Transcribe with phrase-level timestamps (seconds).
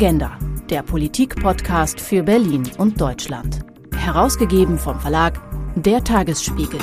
[0.00, 0.38] Agenda,
[0.70, 3.66] der Politik-Podcast für Berlin und Deutschland.
[3.96, 5.40] Herausgegeben vom Verlag
[5.74, 6.78] Der Tagesspiegel.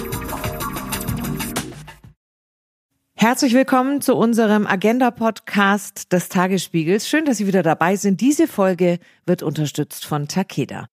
[3.15, 7.07] Herzlich willkommen zu unserem Agenda-Podcast des Tagesspiegels.
[7.07, 8.19] Schön, dass Sie wieder dabei sind.
[8.19, 10.87] Diese Folge wird unterstützt von Takeda.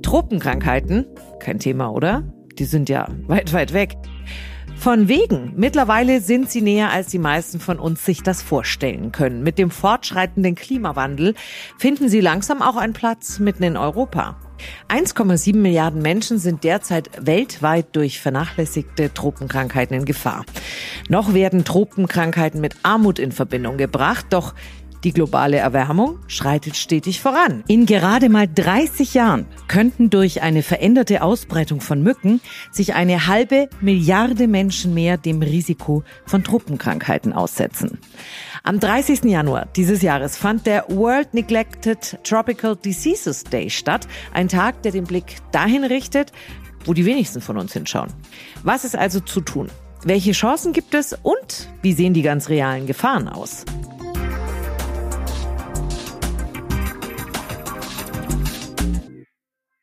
[0.00, 1.04] Tropenkrankheiten,
[1.40, 2.32] kein Thema, oder?
[2.58, 3.96] Die sind ja weit, weit weg.
[4.78, 5.54] Von wegen.
[5.56, 9.42] Mittlerweile sind sie näher, als die meisten von uns sich das vorstellen können.
[9.42, 11.34] Mit dem fortschreitenden Klimawandel
[11.78, 14.36] finden sie langsam auch einen Platz mitten in Europa.
[14.88, 20.44] 1,7 Milliarden Menschen sind derzeit weltweit durch vernachlässigte Tropenkrankheiten in Gefahr.
[21.08, 24.54] Noch werden Tropenkrankheiten mit Armut in Verbindung gebracht, doch
[25.04, 27.62] die globale Erwärmung schreitet stetig voran.
[27.68, 33.68] In gerade mal 30 Jahren könnten durch eine veränderte Ausbreitung von Mücken sich eine halbe
[33.80, 37.98] Milliarde Menschen mehr dem Risiko von Truppenkrankheiten aussetzen.
[38.64, 39.24] Am 30.
[39.24, 45.04] Januar dieses Jahres fand der World Neglected Tropical Diseases Day statt, ein Tag, der den
[45.04, 46.32] Blick dahin richtet,
[46.84, 48.12] wo die wenigsten von uns hinschauen.
[48.62, 49.68] Was ist also zu tun?
[50.04, 53.64] Welche Chancen gibt es und wie sehen die ganz realen Gefahren aus?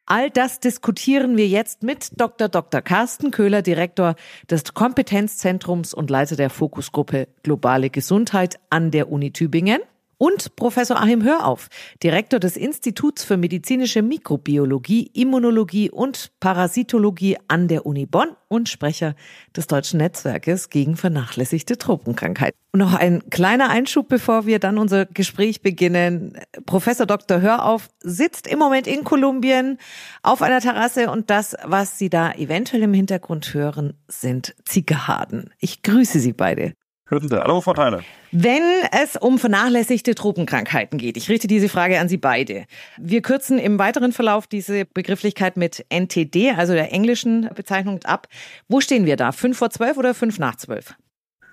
[0.07, 2.47] All das diskutieren wir jetzt mit Dr.
[2.47, 2.81] Dr.
[2.81, 4.13] Carsten Köhler, Direktor
[4.49, 9.79] des Kompetenzzentrums und Leiter der Fokusgruppe Globale Gesundheit an der Uni Tübingen
[10.17, 11.67] und Professor Achim Hörauf,
[12.03, 19.15] Direktor des Instituts für medizinische Mikrobiologie, Immunologie und Parasitologie an der Uni Bonn und Sprecher
[19.55, 22.57] des Deutschen Netzwerkes gegen vernachlässigte Tropenkrankheiten.
[22.71, 26.37] Und noch ein kleiner Einschub, bevor wir dann unser Gespräch beginnen.
[26.65, 27.41] Professor Dr.
[27.41, 29.77] Hörauf sitzt im Moment in Kolumbien
[30.23, 35.51] auf einer Terrasse und das, was Sie da eventuell im Hintergrund hören, sind Zigarden.
[35.59, 36.73] Ich grüße Sie beide.
[37.07, 38.03] Sie, hallo Vorteile.
[38.31, 42.65] Wenn es um vernachlässigte Tropenkrankheiten geht, ich richte diese Frage an Sie beide.
[42.97, 48.27] Wir kürzen im weiteren Verlauf diese Begrifflichkeit mit NTD, also der englischen Bezeichnung, ab.
[48.67, 49.31] Wo stehen wir da?
[49.31, 50.95] Fünf vor zwölf oder fünf nach zwölf?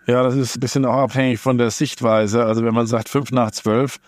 [0.06, 2.46] Ja, das ist ein bisschen auch abhängig von der Sichtweise.
[2.46, 3.98] Also wenn man sagt fünf nach zwölf,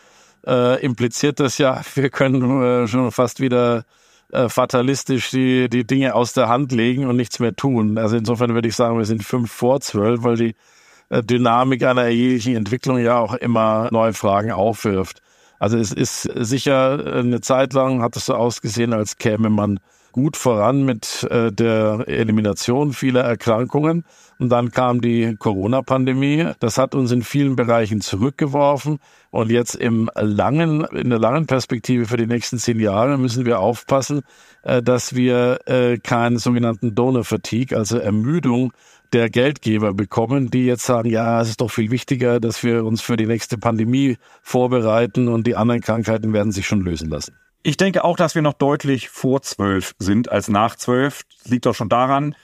[0.47, 3.85] äh, impliziert das ja, wir können äh, schon fast wieder
[4.33, 7.99] äh, fatalistisch die, die Dinge aus der Hand legen und nichts mehr tun.
[7.99, 10.55] Also insofern würde ich sagen, wir sind fünf vor zwölf, weil die
[11.23, 15.21] Dynamik einer jeglichen Entwicklung ja auch immer neue Fragen aufwirft.
[15.59, 19.81] Also es ist sicher äh, eine Zeit lang hat es so ausgesehen, als käme man
[20.13, 24.05] gut voran mit äh, der Elimination vieler Erkrankungen.
[24.39, 26.51] Und dann kam die Corona-Pandemie.
[26.61, 28.99] Das hat uns in vielen Bereichen zurückgeworfen.
[29.31, 33.61] Und jetzt im langen, in der langen Perspektive für die nächsten zehn Jahre müssen wir
[33.61, 34.23] aufpassen,
[34.63, 35.61] dass wir
[36.03, 38.73] keinen sogenannten Donor Fatigue, also Ermüdung
[39.15, 43.01] der Geldgeber bekommen, die jetzt sagen, ja, es ist doch viel wichtiger, dass wir uns
[43.01, 47.37] für die nächste Pandemie vorbereiten und die anderen Krankheiten werden sich schon lösen lassen.
[47.63, 51.23] Ich denke auch, dass wir noch deutlich vor zwölf sind als nach zwölf.
[51.45, 52.35] Liegt doch schon daran,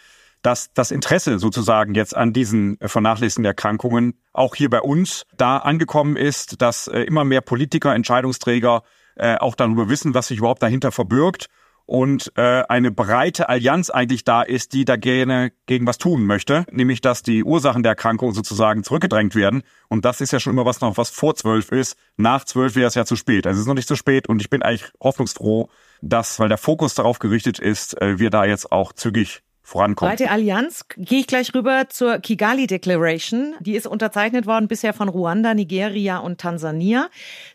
[0.43, 6.17] dass das Interesse sozusagen jetzt an diesen vernachlässigten Erkrankungen auch hier bei uns da angekommen
[6.17, 8.83] ist, dass äh, immer mehr Politiker, Entscheidungsträger
[9.17, 11.49] äh, auch darüber wissen, was sich überhaupt dahinter verbirgt
[11.91, 16.65] und äh, eine breite Allianz eigentlich da ist, die da gerne gegen was tun möchte,
[16.71, 19.65] nämlich dass die Ursachen der Erkrankung sozusagen zurückgedrängt werden.
[19.89, 21.97] Und das ist ja schon immer was noch, was vor zwölf ist.
[22.17, 23.45] Nach zwölf wäre es ja zu spät.
[23.45, 25.69] Also es ist noch nicht zu spät und ich bin eigentlich hoffnungsfroh,
[26.01, 30.11] dass, weil der Fokus darauf gerichtet ist, äh, wir da jetzt auch zügig vorankommen.
[30.11, 33.55] Breite Allianz, gehe ich gleich rüber zur Kigali Declaration.
[33.61, 37.09] Die ist unterzeichnet worden bisher von Ruanda, Nigeria und Tansania.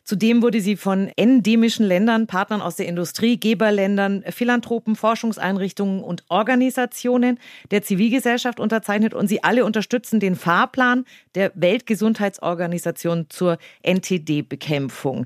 [0.03, 7.39] Zudem wurde sie von endemischen Ländern, Partnern aus der Industrie, Geberländern, Philanthropen, Forschungseinrichtungen und Organisationen
[7.71, 11.05] der Zivilgesellschaft unterzeichnet und sie alle unterstützen den Fahrplan
[11.35, 15.25] der Weltgesundheitsorganisation zur NTD-Bekämpfung.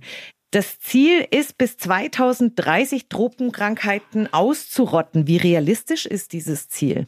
[0.52, 5.28] Das Ziel ist, bis 2030 Tropenkrankheiten auszurotten.
[5.28, 7.08] Wie realistisch ist dieses Ziel?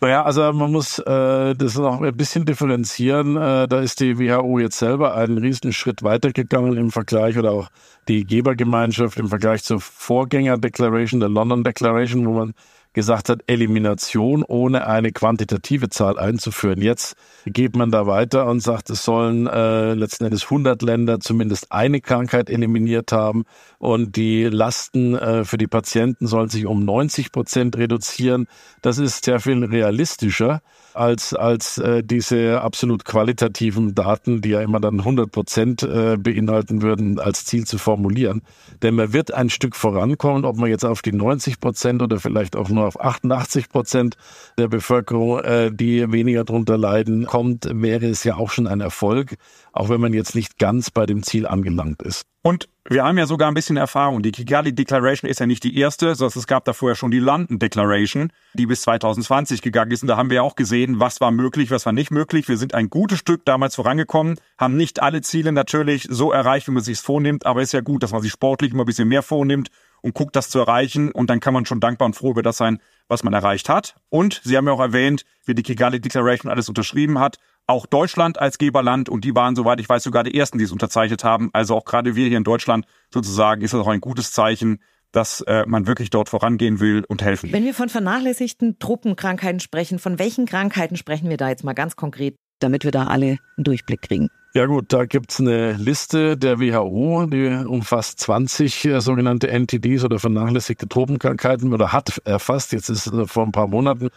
[0.00, 3.36] Naja, also man muss äh, das noch ein bisschen differenzieren.
[3.36, 7.68] Äh, da ist die WHO jetzt selber einen riesen Schritt weitergegangen im Vergleich oder auch
[8.08, 12.52] die Gebergemeinschaft im Vergleich zur Vorgänger-Declaration, der London Declaration, wo man
[12.96, 16.80] gesagt hat, Elimination ohne eine quantitative Zahl einzuführen.
[16.80, 17.14] Jetzt
[17.44, 22.00] geht man da weiter und sagt, es sollen äh, letzten Endes 100 Länder zumindest eine
[22.00, 23.44] Krankheit eliminiert haben
[23.78, 28.48] und die Lasten äh, für die Patienten sollen sich um 90 Prozent reduzieren.
[28.80, 30.62] Das ist sehr viel realistischer
[30.96, 36.82] als, als äh, diese absolut qualitativen Daten, die ja immer dann 100 Prozent äh, beinhalten
[36.82, 38.42] würden, als Ziel zu formulieren.
[38.82, 42.56] Denn man wird ein Stück vorankommen, ob man jetzt auf die 90 Prozent oder vielleicht
[42.56, 44.16] auch nur auf 88 Prozent
[44.58, 49.36] der Bevölkerung, äh, die weniger drunter leiden, kommt, wäre es ja auch schon ein Erfolg,
[49.72, 52.24] auch wenn man jetzt nicht ganz bei dem Ziel angelangt ist.
[52.42, 54.22] Und wir haben ja sogar ein bisschen Erfahrung.
[54.22, 57.18] Die Kigali Declaration ist ja nicht die erste, sondern es gab da vorher schon die
[57.18, 60.02] London Declaration, die bis 2020 gegangen ist.
[60.02, 62.48] Und da haben wir auch gesehen, was war möglich, was war nicht möglich.
[62.48, 66.72] Wir sind ein gutes Stück damals vorangekommen, haben nicht alle Ziele natürlich so erreicht, wie
[66.72, 69.22] man sich vornimmt, aber ist ja gut, dass man sich sportlich immer ein bisschen mehr
[69.22, 69.70] vornimmt
[70.02, 71.10] und guckt, das zu erreichen.
[71.10, 73.96] Und dann kann man schon dankbar und froh über das sein, was man erreicht hat.
[74.08, 77.38] Und Sie haben ja auch erwähnt, wie die Kigali Declaration alles unterschrieben hat.
[77.66, 80.72] Auch Deutschland als Geberland und die waren, soweit ich weiß, sogar die ersten, die es
[80.72, 81.50] unterzeichnet haben.
[81.52, 84.80] Also auch gerade wir hier in Deutschland sozusagen ist das auch ein gutes Zeichen,
[85.12, 87.52] dass äh, man wirklich dort vorangehen will und helfen.
[87.52, 91.96] Wenn wir von vernachlässigten Truppenkrankheiten sprechen, von welchen Krankheiten sprechen wir da jetzt mal ganz
[91.96, 94.28] konkret, damit wir da alle einen Durchblick kriegen?
[94.56, 100.18] Ja gut, da gibt's eine Liste der WHO, die umfasst 20 äh, sogenannte NTDs oder
[100.18, 102.72] vernachlässigte Tropenkrankheiten oder hat erfasst.
[102.72, 104.08] Jetzt ist äh, vor ein paar Monaten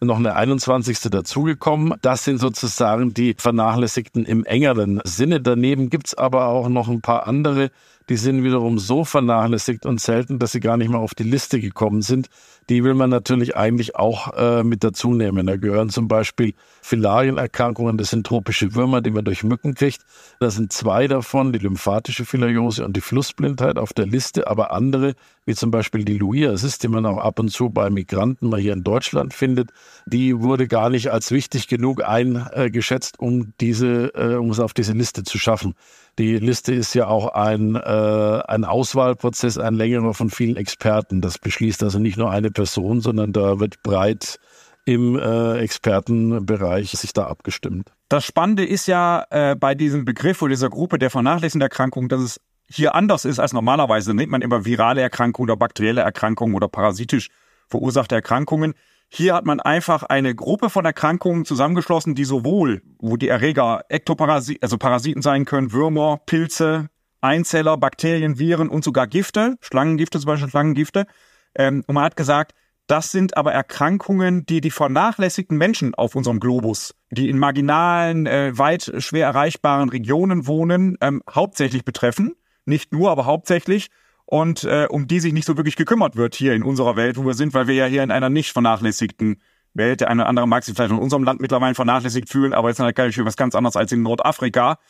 [0.00, 1.00] noch eine 21.
[1.10, 1.94] dazugekommen.
[2.00, 5.40] Das sind sozusagen die vernachlässigten im engeren Sinne.
[5.40, 7.72] Daneben gibt's aber auch noch ein paar andere,
[8.08, 11.60] die sind wiederum so vernachlässigt und selten, dass sie gar nicht mehr auf die Liste
[11.60, 12.28] gekommen sind.
[12.68, 15.46] Die will man natürlich eigentlich auch äh, mit dazu nehmen.
[15.46, 20.02] Da gehören zum Beispiel Filarienerkrankungen, das sind tropische Würmer, die man durch Mücken kriegt.
[20.40, 25.14] Da sind zwei davon, die lymphatische Filariose und die Flussblindheit auf der Liste, aber andere,
[25.46, 28.74] wie zum Beispiel die Luiasis, die man auch ab und zu bei Migranten mal hier
[28.74, 29.70] in Deutschland findet,
[30.06, 34.92] die wurde gar nicht als wichtig genug eingeschätzt, um diese, äh, um es auf diese
[34.92, 35.74] Liste zu schaffen.
[36.18, 41.20] Die Liste ist ja auch ein, äh, ein Auswahlprozess, ein längerer von vielen Experten.
[41.20, 44.40] Das beschließt also nicht nur eine Person, sondern da wird breit
[44.84, 47.92] im äh, Expertenbereich sich da abgestimmt.
[48.08, 52.20] Das Spannende ist ja äh, bei diesem Begriff oder dieser Gruppe der vernachlässigten Erkrankungen, dass
[52.20, 54.12] es hier anders ist als normalerweise.
[54.12, 57.28] Nennt man immer virale Erkrankungen oder bakterielle Erkrankungen oder parasitisch
[57.68, 58.74] verursachte Erkrankungen.
[59.10, 64.62] Hier hat man einfach eine Gruppe von Erkrankungen zusammengeschlossen, die sowohl, wo die Erreger Ektoparasiten,
[64.62, 66.90] also Parasiten sein können, Würmer, Pilze,
[67.20, 71.06] Einzeller, Bakterien, Viren und sogar Gifte, Schlangengifte, zum Beispiel Schlangengifte.
[71.54, 72.52] Ähm, und man hat gesagt,
[72.86, 78.56] das sind aber Erkrankungen, die die vernachlässigten Menschen auf unserem Globus, die in marginalen, äh,
[78.56, 82.34] weit schwer erreichbaren Regionen wohnen, ähm, hauptsächlich betreffen.
[82.64, 83.88] Nicht nur, aber hauptsächlich
[84.30, 87.24] und äh, um die sich nicht so wirklich gekümmert wird hier in unserer Welt, wo
[87.24, 89.40] wir sind, weil wir ja hier in einer nicht vernachlässigten
[89.72, 92.68] Welt, der eine oder andere mag sich vielleicht in unserem Land mittlerweile vernachlässigt fühlen, aber
[92.68, 94.80] jetzt natürlich was ganz anderes als in Nordafrika.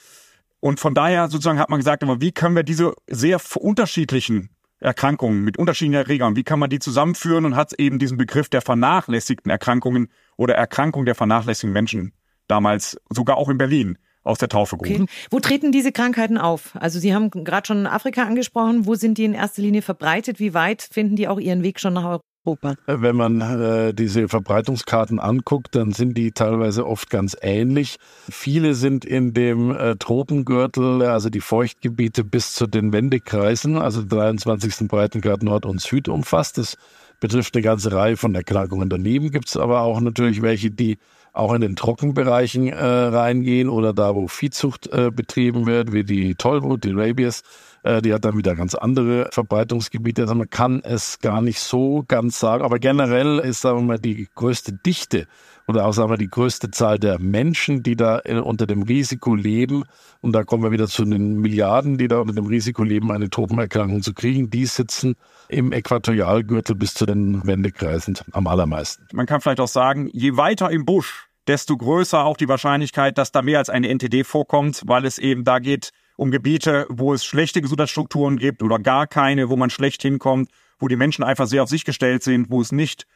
[0.58, 4.50] Und von daher sozusagen hat man gesagt, aber wie können wir diese sehr unterschiedlichen
[4.80, 8.60] Erkrankungen mit unterschiedlichen Erregern, wie kann man die zusammenführen und hat eben diesen Begriff der
[8.60, 12.12] vernachlässigten Erkrankungen oder Erkrankung der vernachlässigten Menschen
[12.48, 15.04] damals sogar auch in Berlin aus der Taufe gehoben.
[15.04, 15.12] Okay.
[15.30, 16.72] Wo treten diese Krankheiten auf?
[16.74, 18.86] Also Sie haben gerade schon Afrika angesprochen.
[18.86, 20.38] Wo sind die in erster Linie verbreitet?
[20.38, 22.74] Wie weit finden die auch ihren Weg schon nach Europa?
[22.86, 27.96] Äh, wenn man äh, diese Verbreitungskarten anguckt, dann sind die teilweise oft ganz ähnlich.
[28.30, 34.88] Viele sind in dem äh, Tropengürtel, also die Feuchtgebiete bis zu den Wendekreisen, also 23.
[34.88, 36.58] Breitengrad Nord und Süd umfasst.
[36.58, 36.76] Das
[37.20, 38.88] betrifft eine ganze Reihe von Erkrankungen.
[38.88, 40.98] Daneben gibt es aber auch natürlich welche, die
[41.38, 46.34] auch in den Trockenbereichen äh, reingehen oder da, wo Viehzucht äh, betrieben wird, wie die
[46.34, 47.42] Tollwut, die Rabies.
[47.82, 50.22] Äh, die hat dann wieder ganz andere Verbreitungsgebiete.
[50.22, 54.28] Also man kann es gar nicht so ganz sagen, aber generell ist, sagen wir die
[54.34, 55.26] größte Dichte
[55.68, 59.34] oder auch sagen wir die größte Zahl der Menschen, die da äh, unter dem Risiko
[59.34, 59.84] leben,
[60.20, 63.30] und da kommen wir wieder zu den Milliarden, die da unter dem Risiko leben, eine
[63.30, 65.14] Tropenerkrankung zu kriegen, die sitzen
[65.48, 69.06] im Äquatorialgürtel bis zu den Wendekreisen am allermeisten.
[69.12, 73.32] Man kann vielleicht auch sagen, je weiter im Busch, desto größer auch die Wahrscheinlichkeit, dass
[73.32, 77.24] da mehr als eine NTD vorkommt, weil es eben da geht um Gebiete, wo es
[77.24, 81.62] schlechte Gesundheitsstrukturen gibt oder gar keine, wo man schlecht hinkommt, wo die Menschen einfach sehr
[81.62, 83.06] auf sich gestellt sind, wo es nicht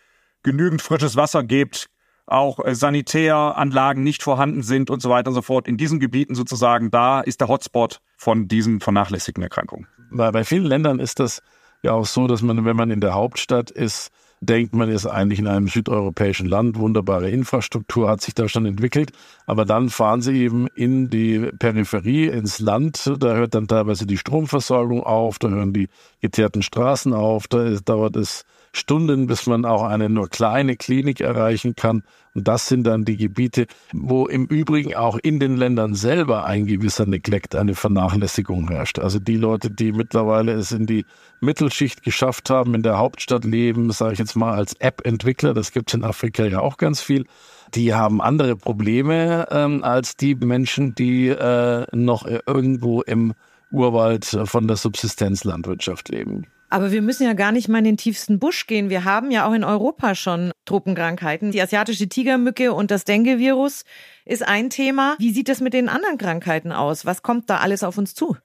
[0.42, 1.88] genügend frisches Wasser gibt,
[2.26, 5.68] auch äh, Sanitäranlagen nicht vorhanden sind und so weiter und so fort.
[5.68, 9.86] In diesen Gebieten sozusagen, da ist der Hotspot von diesen vernachlässigten Erkrankungen.
[10.10, 11.42] Bei, bei vielen Ländern ist das
[11.82, 14.10] ja auch so, dass man, wenn man in der Hauptstadt ist,
[14.42, 19.12] denkt, man ist eigentlich in einem südeuropäischen Land, wunderbare Infrastruktur hat sich da schon entwickelt,
[19.46, 24.18] aber dann fahren sie eben in die Peripherie, ins Land, da hört dann teilweise die
[24.18, 25.88] Stromversorgung auf, da hören die
[26.20, 31.76] geteerten Straßen auf, da dauert es Stunden, bis man auch eine nur kleine Klinik erreichen
[31.76, 32.02] kann.
[32.34, 36.66] Und das sind dann die Gebiete, wo im Übrigen auch in den Ländern selber ein
[36.66, 38.98] gewisser Neglect, eine Vernachlässigung herrscht.
[38.98, 41.04] Also die Leute, die mittlerweile es in die
[41.40, 45.90] Mittelschicht geschafft haben, in der Hauptstadt leben, sage ich jetzt mal als App-Entwickler, das gibt
[45.90, 47.26] es in Afrika ja auch ganz viel,
[47.74, 53.34] die haben andere Probleme ähm, als die Menschen, die äh, noch irgendwo im
[53.70, 56.46] Urwald von der Subsistenzlandwirtschaft leben.
[56.72, 58.88] Aber wir müssen ja gar nicht mal in den tiefsten Busch gehen.
[58.88, 61.52] Wir haben ja auch in Europa schon Tropenkrankheiten.
[61.52, 63.84] Die asiatische Tigermücke und das Dengue-Virus
[64.24, 65.14] ist ein Thema.
[65.18, 67.04] Wie sieht es mit den anderen Krankheiten aus?
[67.04, 68.38] Was kommt da alles auf uns zu?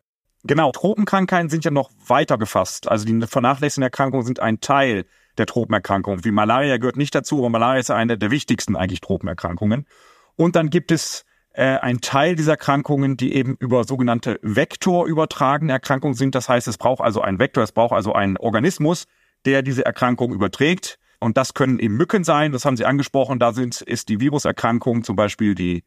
[0.44, 2.90] Genau, Tropenkrankheiten sind ja noch weiter gefasst.
[2.90, 5.06] Also die vernachlässigten Erkrankungen sind ein Teil
[5.38, 6.26] der Tropenerkrankungen.
[6.26, 9.88] Wie Malaria gehört nicht dazu, aber Malaria ist eine der wichtigsten eigentlich Tropenerkrankungen.
[10.36, 11.24] Und dann gibt es
[11.58, 16.36] äh, ein Teil dieser Erkrankungen, die eben über sogenannte vektorübertragene Erkrankungen sind.
[16.36, 19.06] Das heißt, es braucht also einen Vektor, es braucht also einen Organismus,
[19.44, 21.00] der diese Erkrankung überträgt.
[21.20, 23.40] Und das können eben Mücken sein, das haben Sie angesprochen.
[23.40, 25.84] Da sind, ist die Viruserkrankung, zum Beispiel die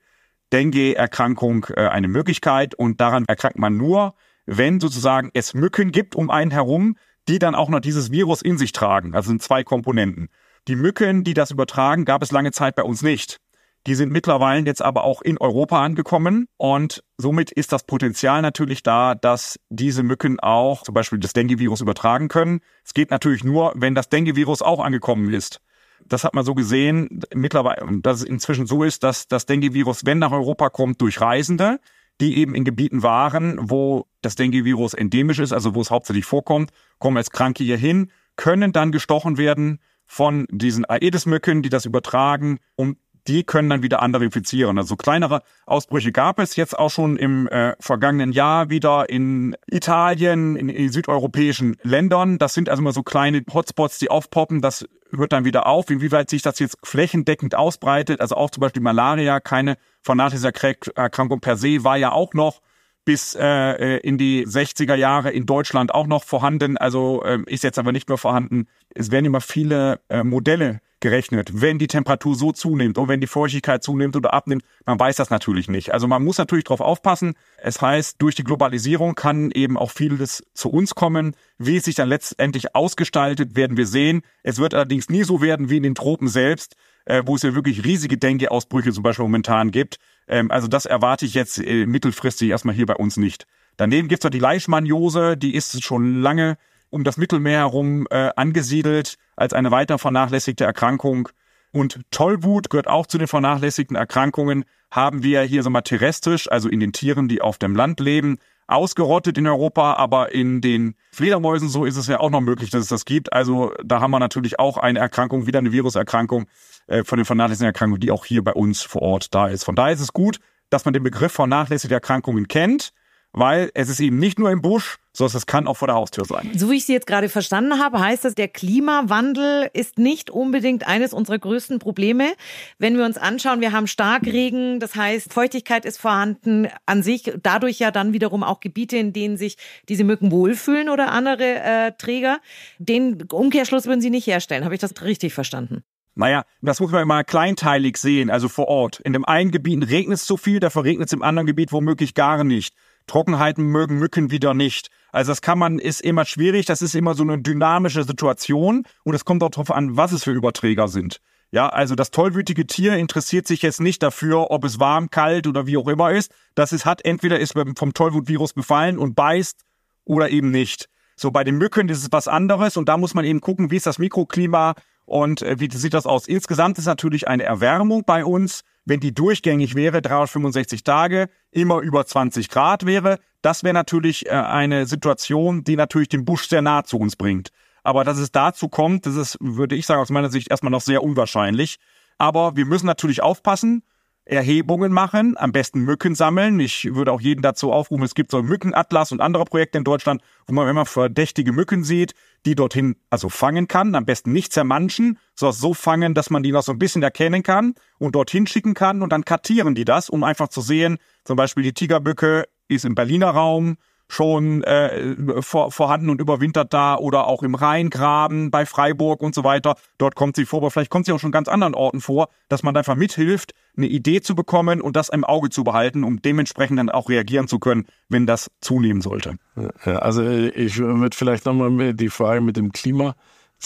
[0.52, 2.74] Dengue-Erkrankung, äh, eine Möglichkeit.
[2.74, 4.14] Und daran erkrankt man nur,
[4.46, 6.96] wenn sozusagen es Mücken gibt um einen herum,
[7.28, 9.14] die dann auch noch dieses Virus in sich tragen.
[9.14, 10.30] Also sind zwei Komponenten.
[10.66, 13.38] Die Mücken, die das übertragen, gab es lange Zeit bei uns nicht.
[13.86, 18.82] Die sind mittlerweile jetzt aber auch in Europa angekommen und somit ist das Potenzial natürlich
[18.82, 22.60] da, dass diese Mücken auch zum Beispiel das Dengue-Virus übertragen können.
[22.84, 25.62] Es geht natürlich nur, wenn das Dengue-Virus auch angekommen ist.
[26.04, 30.18] Das hat man so gesehen mittlerweile, dass es inzwischen so ist, dass das Dengue-Virus, wenn
[30.18, 31.80] nach Europa kommt, durch Reisende,
[32.20, 36.70] die eben in Gebieten waren, wo das Dengue-Virus endemisch ist, also wo es hauptsächlich vorkommt,
[36.98, 42.58] kommen als Kranke hier hin, können dann gestochen werden von diesen Aedes-Mücken, die das übertragen,
[42.76, 42.96] um
[43.26, 44.78] die können dann wieder andere infizieren.
[44.78, 50.56] Also kleinere Ausbrüche gab es jetzt auch schon im äh, vergangenen Jahr wieder in Italien,
[50.56, 52.38] in, in südeuropäischen Ländern.
[52.38, 54.60] Das sind also immer so kleine Hotspots, die aufpoppen.
[54.60, 55.90] Das hört dann wieder auf.
[55.90, 61.56] Inwieweit sich das jetzt flächendeckend ausbreitet, also auch zum Beispiel Malaria, keine vernachlässigte Erkrankung per
[61.56, 62.60] se, war ja auch noch
[63.04, 66.76] bis äh, in die 60er Jahre in Deutschland auch noch vorhanden.
[66.76, 68.66] Also äh, ist jetzt aber nicht mehr vorhanden.
[68.94, 73.26] Es werden immer viele äh, Modelle gerechnet, wenn die Temperatur so zunimmt und wenn die
[73.26, 74.64] Feuchtigkeit zunimmt oder abnimmt.
[74.86, 75.92] Man weiß das natürlich nicht.
[75.92, 77.34] Also man muss natürlich darauf aufpassen.
[77.58, 81.34] Es heißt, durch die Globalisierung kann eben auch vieles zu uns kommen.
[81.58, 84.22] Wie es sich dann letztendlich ausgestaltet, werden wir sehen.
[84.42, 86.76] Es wird allerdings nie so werden wie in den Tropen selbst,
[87.06, 89.98] äh, wo es ja wirklich riesige Dengue-Ausbrüche zum Beispiel momentan gibt.
[90.28, 93.46] Ähm, also das erwarte ich jetzt äh, mittelfristig erstmal hier bei uns nicht.
[93.76, 96.58] Daneben gibt's noch die Leishmaniose, die ist schon lange
[96.90, 101.28] um das Mittelmeer herum äh, angesiedelt als eine weiter vernachlässigte Erkrankung.
[101.72, 106.68] Und Tollwut gehört auch zu den vernachlässigten Erkrankungen, haben wir hier so mal terrestrisch, also
[106.68, 111.68] in den Tieren, die auf dem Land leben, ausgerottet in Europa, aber in den Fledermäusen
[111.68, 113.32] so ist es ja auch noch möglich, dass es das gibt.
[113.32, 116.46] Also da haben wir natürlich auch eine Erkrankung, wieder eine Viruserkrankung
[116.86, 119.64] äh, von den vernachlässigten Erkrankungen, die auch hier bei uns vor Ort da ist.
[119.64, 120.38] Von daher ist es gut,
[120.70, 122.92] dass man den Begriff vernachlässigte Erkrankungen kennt
[123.32, 126.24] weil es ist eben nicht nur im Busch, sondern es kann auch vor der Haustür
[126.24, 126.50] sein.
[126.56, 130.86] So wie ich Sie jetzt gerade verstanden habe, heißt das, der Klimawandel ist nicht unbedingt
[130.86, 132.32] eines unserer größten Probleme.
[132.78, 137.78] Wenn wir uns anschauen, wir haben Starkregen, das heißt, Feuchtigkeit ist vorhanden an sich, dadurch
[137.78, 139.56] ja dann wiederum auch Gebiete, in denen sich
[139.88, 142.40] diese Mücken wohlfühlen oder andere äh, Träger.
[142.78, 144.64] Den Umkehrschluss würden Sie nicht herstellen.
[144.64, 145.82] Habe ich das richtig verstanden?
[146.14, 149.00] Naja, das muss man immer kleinteilig sehen, also vor Ort.
[149.00, 152.14] In dem einen Gebiet regnet es zu viel, da verregnet es im anderen Gebiet womöglich
[152.14, 152.74] gar nicht.
[153.10, 154.88] Trockenheiten mögen Mücken wieder nicht.
[155.10, 159.14] Also das kann man, ist immer schwierig, das ist immer so eine dynamische Situation und
[159.14, 161.20] es kommt auch darauf an, was es für Überträger sind.
[161.50, 165.66] Ja, also das tollwütige Tier interessiert sich jetzt nicht dafür, ob es warm, kalt oder
[165.66, 166.30] wie auch immer ist.
[166.54, 169.64] Das ist, hat entweder ist vom Tollwutvirus befallen und beißt
[170.04, 170.88] oder eben nicht.
[171.16, 173.76] So bei den Mücken ist es was anderes und da muss man eben gucken, wie
[173.76, 174.74] ist das Mikroklima
[175.10, 176.26] und äh, wie sieht das aus.
[176.26, 182.06] Insgesamt ist natürlich eine Erwärmung bei uns wenn die durchgängig wäre, 365 Tage, immer über
[182.06, 186.84] 20 Grad wäre, das wäre natürlich äh, eine Situation, die natürlich den Busch sehr nah
[186.84, 187.50] zu uns bringt.
[187.82, 190.82] Aber dass es dazu kommt, das ist, würde ich sagen, aus meiner Sicht erstmal noch
[190.82, 191.78] sehr unwahrscheinlich.
[192.18, 193.82] Aber wir müssen natürlich aufpassen,
[194.30, 196.60] Erhebungen machen, am besten Mücken sammeln.
[196.60, 199.84] Ich würde auch jeden dazu aufrufen, es gibt so einen Mückenatlas und andere Projekte in
[199.84, 202.14] Deutschland, wo man immer verdächtige Mücken sieht,
[202.46, 206.52] die dorthin also fangen kann, am besten nicht zermanschen, sondern so fangen, dass man die
[206.52, 210.08] noch so ein bisschen erkennen kann und dorthin schicken kann und dann kartieren die das,
[210.08, 213.76] um einfach zu sehen, zum Beispiel die Tigerbücke ist im Berliner Raum,
[214.10, 219.44] schon äh, vor, vorhanden und überwintert da oder auch im Rheingraben bei Freiburg und so
[219.44, 219.76] weiter.
[219.98, 222.62] Dort kommt sie vor, aber vielleicht kommt sie auch schon ganz anderen Orten vor, dass
[222.62, 226.78] man einfach mithilft, eine Idee zu bekommen und das im Auge zu behalten, um dementsprechend
[226.78, 229.36] dann auch reagieren zu können, wenn das zunehmen sollte.
[229.84, 233.14] Also ich würde vielleicht nochmal die Frage mit dem Klima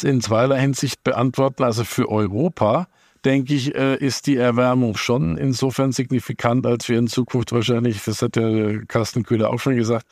[0.02, 1.62] in zweierlei Hinsicht beantworten.
[1.62, 2.86] Also für Europa
[3.24, 8.22] denke ich, äh, ist die Erwärmung schon insofern signifikant, als wir in Zukunft wahrscheinlich, das
[8.22, 10.06] hat der Carsten Köhler auch schon gesagt,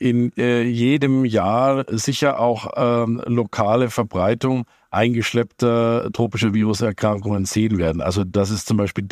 [0.00, 8.00] in äh, jedem Jahr sicher auch ähm, lokale Verbreitung eingeschleppter tropischer Viruserkrankungen sehen werden.
[8.00, 9.04] Also dass es zum Beispiel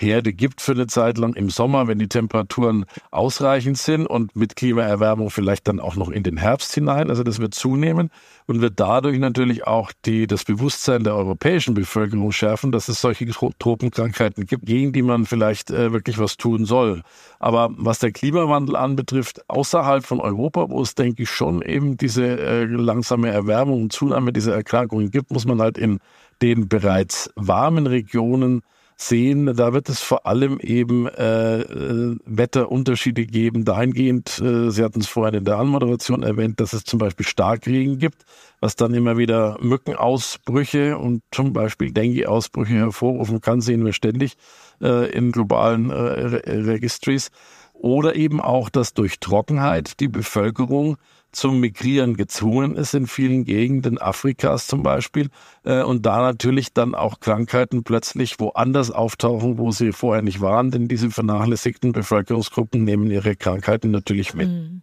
[0.00, 4.56] Dengue-Herde gibt für eine Zeit lang im Sommer, wenn die Temperaturen ausreichend sind und mit
[4.56, 7.10] Klimaerwärmung vielleicht dann auch noch in den Herbst hinein.
[7.10, 8.10] Also das wird zunehmen
[8.46, 13.26] und wird dadurch natürlich auch die, das Bewusstsein der europäischen Bevölkerung schärfen, dass es solche
[13.26, 17.02] Tropenkrankheiten gibt, gegen die man vielleicht äh, wirklich was tun soll.
[17.38, 22.38] Aber was der Klimawandel anbetrifft, außerhalb von Europa, wo es, denke ich, schon eben diese
[22.38, 26.00] äh, langsame Erwärmung und Zunahme dieser Erkrankungen gibt, muss man halt in
[26.42, 28.62] den bereits warmen Regionen
[28.96, 29.54] sehen.
[29.56, 33.64] Da wird es vor allem eben äh, äh, Wetterunterschiede geben.
[33.64, 37.98] Dahingehend, äh, Sie hatten es vorhin in der Anmoderation erwähnt, dass es zum Beispiel Starkregen
[37.98, 38.24] gibt,
[38.60, 44.36] was dann immer wieder Mückenausbrüche und zum Beispiel Dengue-Ausbrüche hervorrufen kann, sehen wir ständig
[44.80, 47.30] äh, in globalen äh, Registries.
[47.72, 50.96] Oder eben auch, dass durch Trockenheit die Bevölkerung
[51.34, 55.28] zum Migrieren gezwungen ist in vielen Gegenden Afrikas zum Beispiel
[55.64, 60.70] äh, und da natürlich dann auch Krankheiten plötzlich woanders auftauchen, wo sie vorher nicht waren,
[60.70, 64.48] denn diese vernachlässigten Bevölkerungsgruppen nehmen ihre Krankheiten natürlich mit.
[64.48, 64.82] Mhm.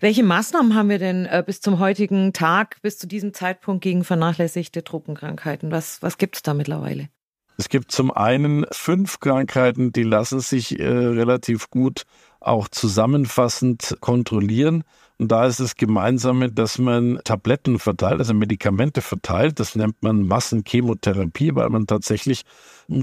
[0.00, 4.04] Welche Maßnahmen haben wir denn äh, bis zum heutigen Tag, bis zu diesem Zeitpunkt gegen
[4.04, 5.70] vernachlässigte Truppenkrankheiten?
[5.70, 7.08] Was, was gibt es da mittlerweile?
[7.60, 12.04] Es gibt zum einen fünf Krankheiten, die lassen sich äh, relativ gut
[12.38, 14.84] auch zusammenfassend kontrollieren.
[15.18, 19.58] Und da ist das Gemeinsame, dass man Tabletten verteilt, also Medikamente verteilt.
[19.58, 22.44] Das nennt man Massenchemotherapie, weil man tatsächlich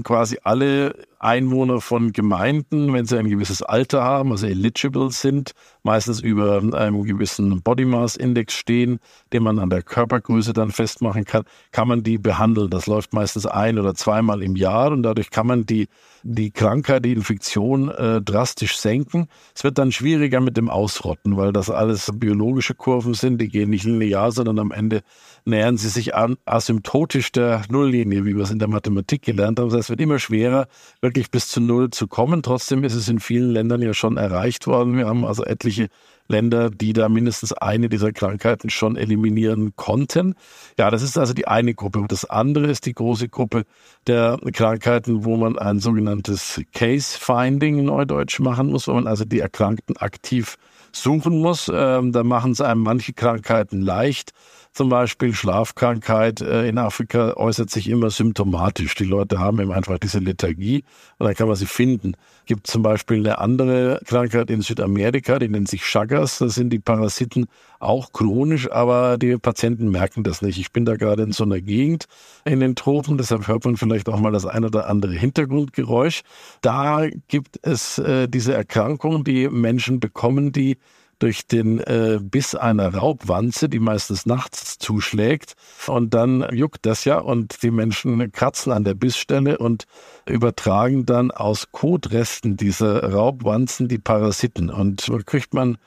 [0.02, 5.52] quasi alle Einwohner von Gemeinden, wenn sie ein gewisses Alter haben, also eligible sind,
[5.82, 8.98] meistens über einem gewissen Body Mass Index stehen,
[9.32, 12.68] den man an der Körpergröße dann festmachen kann, kann man die behandeln.
[12.68, 15.88] Das läuft meistens ein oder zweimal im Jahr und dadurch kann man die,
[16.22, 19.28] die Krankheit, die Infektion äh, drastisch senken.
[19.54, 23.70] Es wird dann schwieriger mit dem Ausrotten, weil das alles biologische Kurven sind, die gehen
[23.70, 25.02] nicht linear, sondern am Ende
[25.44, 29.70] nähern sie sich an, asymptotisch der Nulllinie, wie wir es in der Mathematik gelernt haben.
[29.76, 30.66] Heißt, es wird immer schwerer,
[31.00, 32.42] wirklich bis zu Null zu kommen.
[32.42, 34.96] Trotzdem ist es in vielen Ländern ja schon erreicht worden.
[34.96, 35.88] Wir haben also etliche
[36.28, 40.34] Länder, die da mindestens eine dieser Krankheiten schon eliminieren konnten.
[40.78, 42.04] Ja, das ist also die eine Gruppe.
[42.08, 43.64] Das andere ist die große Gruppe
[44.06, 49.40] der Krankheiten, wo man ein sogenanntes Case Finding Neudeutsch machen muss, wo man also die
[49.40, 50.56] Erkrankten aktiv
[50.92, 51.70] suchen muss.
[51.72, 54.32] Ähm, da machen es einem manche Krankheiten leicht.
[54.76, 58.94] Zum Beispiel Schlafkrankheit äh, in Afrika äußert sich immer symptomatisch.
[58.94, 60.84] Die Leute haben eben einfach diese Lethargie
[61.16, 62.12] und dann kann man sie finden.
[62.44, 66.36] Gibt zum Beispiel eine andere Krankheit in Südamerika, die nennt sich Chagas.
[66.40, 67.46] Da sind die Parasiten
[67.80, 70.58] auch chronisch, aber die Patienten merken das nicht.
[70.58, 72.04] Ich bin da gerade in so einer Gegend
[72.44, 76.20] in den Tropen, deshalb hört man vielleicht auch mal das ein oder andere Hintergrundgeräusch.
[76.60, 80.76] Da gibt es äh, diese Erkrankung, die Menschen bekommen, die
[81.18, 85.54] durch den äh, Biss einer Raubwanze, die meistens nachts zuschlägt.
[85.86, 89.84] Und dann juckt das ja und die Menschen kratzen an der Bissstelle und
[90.26, 94.70] übertragen dann aus Kotresten dieser Raubwanzen die Parasiten.
[94.70, 95.78] Und da kriegt man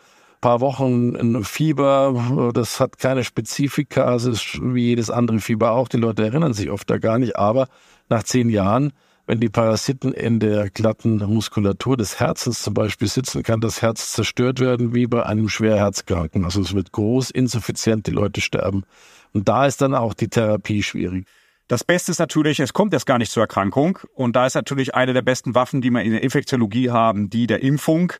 [0.41, 5.87] paar Wochen ein Fieber, das hat keine Spezifika, es ist wie jedes andere Fieber auch,
[5.87, 7.67] die Leute erinnern sich oft da gar nicht, aber
[8.07, 8.93] nach zehn Jahren
[9.29, 14.11] wenn die Parasiten in der glatten Muskulatur des Herzens zum Beispiel sitzen, kann das Herz
[14.11, 16.45] zerstört werden wie bei einem Schwerherzkranken.
[16.45, 18.85] Also es wird groß, insuffizient, die Leute sterben.
[19.31, 21.27] Und da ist dann auch die Therapie schwierig.
[21.67, 23.99] Das Beste ist natürlich, es kommt erst gar nicht zur Erkrankung.
[24.15, 27.45] Und da ist natürlich eine der besten Waffen, die wir in der Infektiologie haben, die
[27.45, 28.13] der Impfung.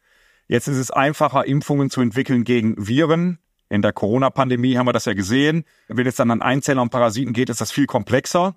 [0.48, 3.39] Jetzt ist es einfacher, Impfungen zu entwickeln gegen Viren.
[3.67, 5.65] In der Corona-Pandemie haben wir das ja gesehen.
[5.88, 8.54] Wenn es dann an Einzeller und Parasiten geht, ist das viel komplexer.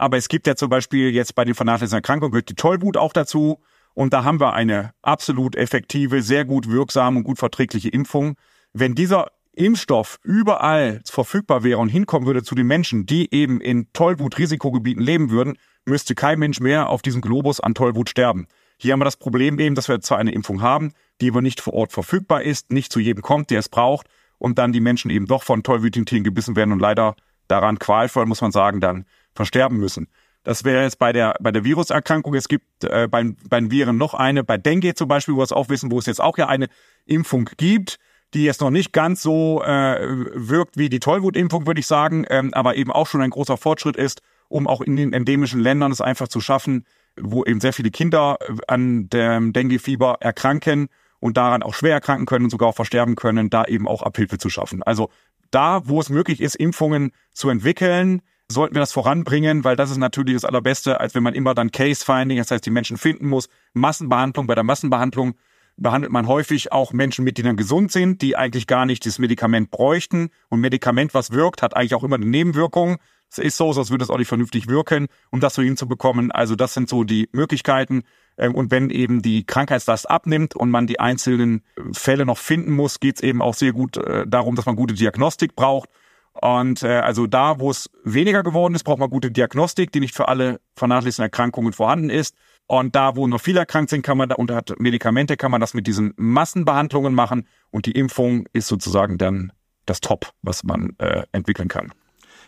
[0.00, 3.12] Aber es gibt ja zum Beispiel jetzt bei den vernachlässigten Erkrankungen gehört die Tollwut auch
[3.12, 3.60] dazu.
[3.92, 8.36] Und da haben wir eine absolut effektive, sehr gut wirksame und gut verträgliche Impfung.
[8.72, 13.92] Wenn dieser Impfstoff überall verfügbar wäre und hinkommen würde zu den Menschen, die eben in
[13.92, 18.46] Tollwut-Risikogebieten leben würden, müsste kein Mensch mehr auf diesem Globus an Tollwut sterben.
[18.78, 21.60] Hier haben wir das Problem eben, dass wir zwar eine Impfung haben, die aber nicht
[21.60, 24.06] vor Ort verfügbar ist, nicht zu jedem kommt, der es braucht,
[24.38, 27.16] und dann die Menschen eben doch von tollwütigen Tieren gebissen werden und leider
[27.48, 30.08] daran qualvoll, muss man sagen, dann versterben müssen.
[30.42, 32.34] Das wäre jetzt bei der, bei der Viruserkrankung.
[32.34, 35.44] Es gibt äh, bei, bei den Viren noch eine, bei Dengue zum Beispiel, wo wir
[35.44, 36.68] es auch wissen, wo es jetzt auch ja eine
[37.04, 37.98] Impfung gibt,
[38.32, 39.98] die jetzt noch nicht ganz so äh,
[40.34, 43.96] wirkt wie die Tollwutimpfung, würde ich sagen, ähm, aber eben auch schon ein großer Fortschritt
[43.96, 46.86] ist, um auch in den endemischen Ländern es einfach zu schaffen,
[47.20, 50.88] wo eben sehr viele Kinder äh, an dem Dengue-Fieber erkranken
[51.18, 54.38] und daran auch schwer erkranken können und sogar auch versterben können, da eben auch Abhilfe
[54.38, 54.82] zu schaffen.
[54.82, 55.10] Also
[55.50, 59.98] da, wo es möglich ist, Impfungen zu entwickeln, sollten wir das voranbringen, weil das ist
[59.98, 63.48] natürlich das Allerbeste, als wenn man immer dann Case-Finding, das heißt, die Menschen finden muss.
[63.72, 65.34] Massenbehandlung, bei der Massenbehandlung
[65.76, 69.18] behandelt man häufig auch Menschen mit, die dann gesund sind, die eigentlich gar nicht das
[69.18, 70.30] Medikament bräuchten.
[70.48, 72.98] Und Medikament, was wirkt, hat eigentlich auch immer eine Nebenwirkung.
[73.30, 76.30] es ist so, sonst würde es auch nicht vernünftig wirken, um das so hinzubekommen.
[76.32, 78.02] Also das sind so die Möglichkeiten.
[78.36, 83.00] Ähm, und wenn eben die Krankheitslast abnimmt und man die einzelnen Fälle noch finden muss,
[83.00, 85.88] geht es eben auch sehr gut äh, darum, dass man gute Diagnostik braucht.
[86.32, 90.14] Und äh, also da, wo es weniger geworden ist, braucht man gute Diagnostik, die nicht
[90.14, 92.36] für alle vernachlässigten Erkrankungen vorhanden ist.
[92.66, 95.60] Und da, wo noch viele erkrankt sind, kann man da und hat Medikamente, kann man
[95.60, 97.48] das mit diesen Massenbehandlungen machen.
[97.70, 99.52] Und die Impfung ist sozusagen dann
[99.86, 101.92] das Top, was man äh, entwickeln kann.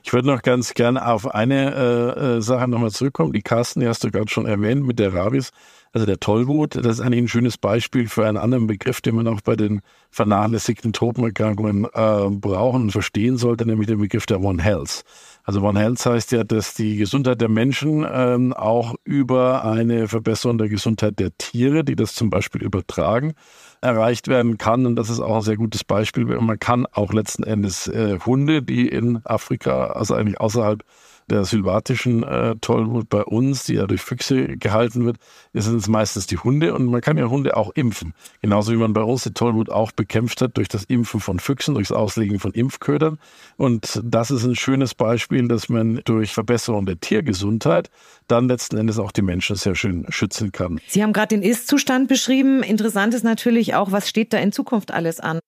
[0.05, 3.33] Ich würde noch ganz gerne auf eine äh, äh, Sache nochmal zurückkommen.
[3.33, 5.51] Die Carsten, die hast du gerade schon erwähnt mit der Rabies.
[5.93, 9.29] Also der Tollwut, das ist eigentlich ein schönes Beispiel für einen anderen Begriff, den man
[9.29, 14.63] auch bei den vernachlässigten Tropenerkrankungen äh, brauchen und verstehen sollte, nämlich den Begriff der One
[14.63, 15.05] Health.
[15.45, 20.57] Also One Health heißt ja, dass die Gesundheit der Menschen ähm, auch über eine Verbesserung
[20.57, 23.35] der Gesundheit der Tiere, die das zum Beispiel übertragen,
[23.83, 24.87] erreicht werden kann.
[24.87, 26.25] Und das ist auch ein sehr gutes Beispiel.
[26.25, 30.83] Man kann auch letzten Endes äh, Hunde, die in Afrika, also eigentlich außerhalb
[31.33, 35.17] der sylvatischen äh, Tollwut bei uns, die ja durch Füchse gehalten wird,
[35.53, 38.15] sind es meistens die Hunde und man kann ja Hunde auch impfen.
[38.43, 41.75] Genauso wie man bei uns die Tollwut auch bekämpft hat durch das Impfen von Füchsen,
[41.75, 43.19] durchs Auslegen von Impfködern.
[43.57, 47.91] Und das ist ein schönes Beispiel, dass man durch Verbesserung der Tiergesundheit
[48.29, 50.81] dann letzten Endes auch die Menschen sehr schön schützen kann.
[50.87, 52.63] Sie haben gerade den Ist-Zustand beschrieben.
[52.63, 55.41] Interessant ist natürlich auch, was steht da in Zukunft alles an?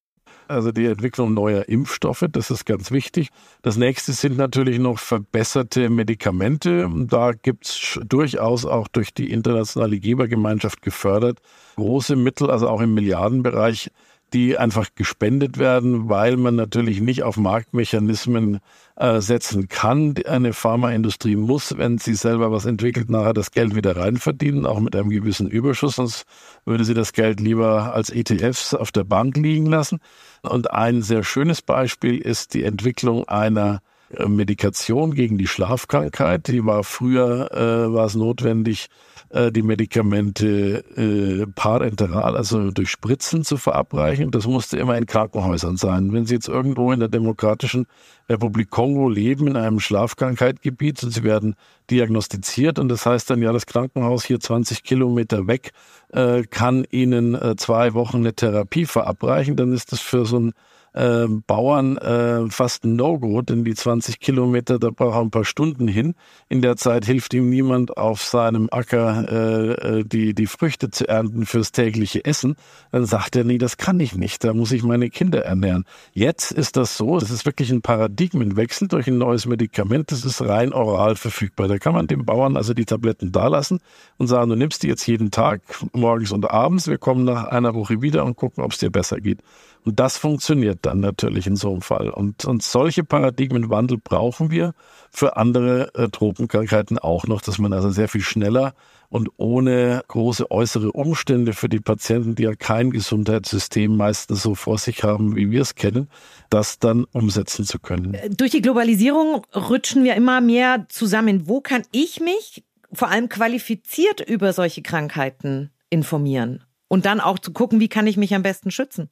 [0.49, 3.31] Also die Entwicklung neuer Impfstoffe, das ist ganz wichtig.
[3.63, 6.89] Das nächste sind natürlich noch verbesserte Medikamente.
[7.07, 11.41] Da gibt's durchaus auch durch die internationale Gebergemeinschaft gefördert
[11.77, 13.91] große Mittel, also auch im Milliardenbereich
[14.35, 18.59] die einfach gespendet werden, weil man natürlich nicht auf Marktmechanismen
[18.97, 20.14] äh, setzen kann.
[20.27, 24.97] Eine Pharmaindustrie muss, wenn sie selber was entwickelt, nachher das Geld wieder reinverdienen, auch mit
[24.97, 26.25] einem gewissen Überschuss, sonst
[26.64, 30.01] würde sie das Geld lieber als ETFs auf der Bank liegen lassen.
[30.42, 36.49] Und ein sehr schönes Beispiel ist die Entwicklung einer äh, Medikation gegen die Schlafkrankheit.
[36.49, 38.88] Die war früher, äh, war es notwendig,
[39.31, 44.31] äh, die Medikamente äh, parenteral, also durch Spritzen zu verabreichen.
[44.31, 46.13] Das musste immer in Krankenhäusern sein.
[46.13, 47.87] Wenn Sie jetzt irgendwo in der Demokratischen
[48.29, 51.57] Republik Kongo leben, in einem Schlafkrankheitsgebiet und Sie werden
[51.91, 55.73] diagnostiziert und das heißt dann, ja, das Krankenhaus hier 20 Kilometer weg
[56.13, 60.53] äh, kann Ihnen äh, zwei Wochen eine Therapie verabreichen, dann ist das für so ein
[60.95, 65.45] äh, Bauern äh, fast ein No-Go, denn die 20 Kilometer, da braucht er ein paar
[65.45, 66.15] Stunden hin.
[66.49, 71.09] In der Zeit hilft ihm niemand auf seinem Acker äh, äh, die, die Früchte zu
[71.09, 72.57] ernten fürs tägliche Essen.
[72.93, 75.85] Dann sagt er, nee, das kann ich nicht, da muss ich meine Kinder ernähren.
[76.13, 80.43] Jetzt ist das so, das ist wirklich ein Paradigmenwechsel durch ein neues Medikament, das ist
[80.43, 81.69] rein oral verfügbar.
[81.69, 83.81] Da kann man dem Bauern also die Tabletten dalassen
[84.19, 85.61] und sagen, du nimmst die jetzt jeden Tag,
[85.93, 89.21] morgens und abends, wir kommen nach einer Woche wieder und gucken, ob es dir besser
[89.21, 89.41] geht.
[89.85, 92.09] Und das funktioniert dann natürlich in so einem Fall.
[92.09, 94.73] Und, und solche Paradigmenwandel brauchen wir
[95.11, 98.75] für andere äh, Tropenkrankheiten auch noch, dass man also sehr viel schneller
[99.11, 104.79] und ohne große äußere Umstände für die Patienten, die ja kein Gesundheitssystem meistens so vor
[104.79, 106.09] sich haben, wie wir es kennen,
[106.49, 108.14] das dann umsetzen zu können.
[108.14, 111.47] Äh, durch die Globalisierung rutschen wir immer mehr zusammen.
[111.47, 116.64] Wo kann ich mich vor allem qualifiziert über solche Krankheiten informieren?
[116.88, 119.11] Und dann auch zu gucken, wie kann ich mich am besten schützen?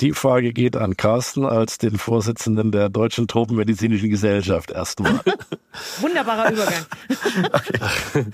[0.00, 5.20] Die Frage geht an Carsten als den Vorsitzenden der Deutschen Tropenmedizinischen Gesellschaft erstmal.
[6.00, 6.86] Wunderbarer Übergang.
[7.52, 8.26] Okay.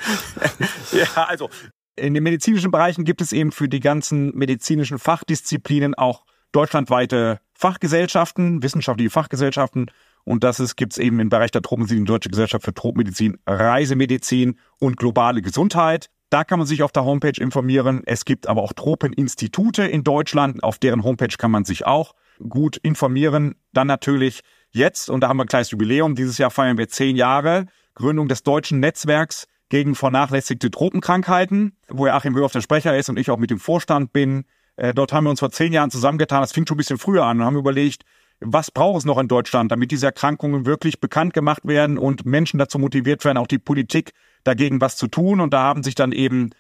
[0.93, 1.49] ja, also
[1.97, 8.63] in den medizinischen Bereichen gibt es eben für die ganzen medizinischen Fachdisziplinen auch deutschlandweite Fachgesellschaften,
[8.63, 9.91] wissenschaftliche Fachgesellschaften.
[10.25, 14.97] Und das gibt es eben im Bereich der Tropenmedizin, Deutsche Gesellschaft für Tropenmedizin, Reisemedizin und
[14.97, 16.11] globale Gesundheit.
[16.31, 18.03] Da kann man sich auf der Homepage informieren.
[18.05, 20.63] Es gibt aber auch Tropeninstitute in Deutschland.
[20.63, 22.15] Auf deren Homepage kann man sich auch
[22.49, 23.55] gut informieren.
[23.73, 27.17] Dann natürlich jetzt, und da haben wir ein kleines Jubiläum, dieses Jahr feiern wir zehn
[27.17, 33.19] Jahre, Gründung des deutschen Netzwerks gegen vernachlässigte Tropenkrankheiten, wo Achim Höhoff der Sprecher ist und
[33.19, 34.45] ich auch mit dem Vorstand bin.
[34.77, 36.43] Äh, dort haben wir uns vor zehn Jahren zusammengetan.
[36.43, 38.05] Das fing schon ein bisschen früher an und haben überlegt,
[38.41, 42.59] was braucht es noch in Deutschland, damit diese Erkrankungen wirklich bekannt gemacht werden und Menschen
[42.59, 44.13] dazu motiviert werden, auch die Politik
[44.49, 45.41] dagegen was zu tun.
[45.41, 46.51] Und da haben sich dann eben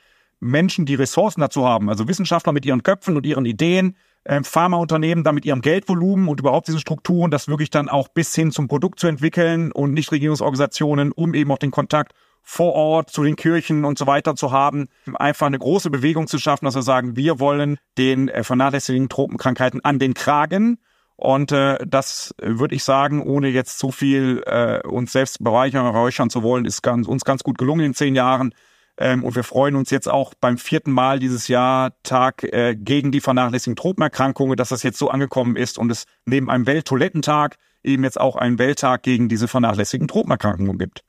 [0.41, 5.25] Menschen, die Ressourcen dazu haben, also Wissenschaftler mit ihren Köpfen und ihren Ideen, äh, Pharmaunternehmen
[5.25, 8.69] da mit ihrem Geldvolumen und überhaupt diese Strukturen, das wirklich dann auch bis hin zum
[8.69, 13.85] Produkt zu entwickeln und Nichtregierungsorganisationen, um eben auch den Kontakt vor Ort zu den Kirchen
[13.85, 17.41] und so weiter zu haben, einfach eine große Bewegung zu schaffen, dass wir sagen, wir
[17.41, 20.79] wollen den äh, vernachlässigen Tropenkrankheiten an den Kragen
[21.21, 26.31] und äh, das würde ich sagen, ohne jetzt zu viel äh, uns selbst bereichern, räuchern
[26.31, 28.55] zu wollen, ist ganz, uns ganz gut gelungen in zehn Jahren.
[28.97, 33.11] Ähm, und wir freuen uns jetzt auch beim vierten Mal dieses Jahr Tag äh, gegen
[33.11, 38.05] die vernachlässigen Tropenerkrankungen, dass das jetzt so angekommen ist und es neben einem Welttoilettentag eben
[38.05, 41.03] jetzt auch einen Welttag gegen diese vernachlässigten Tropenerkrankungen gibt.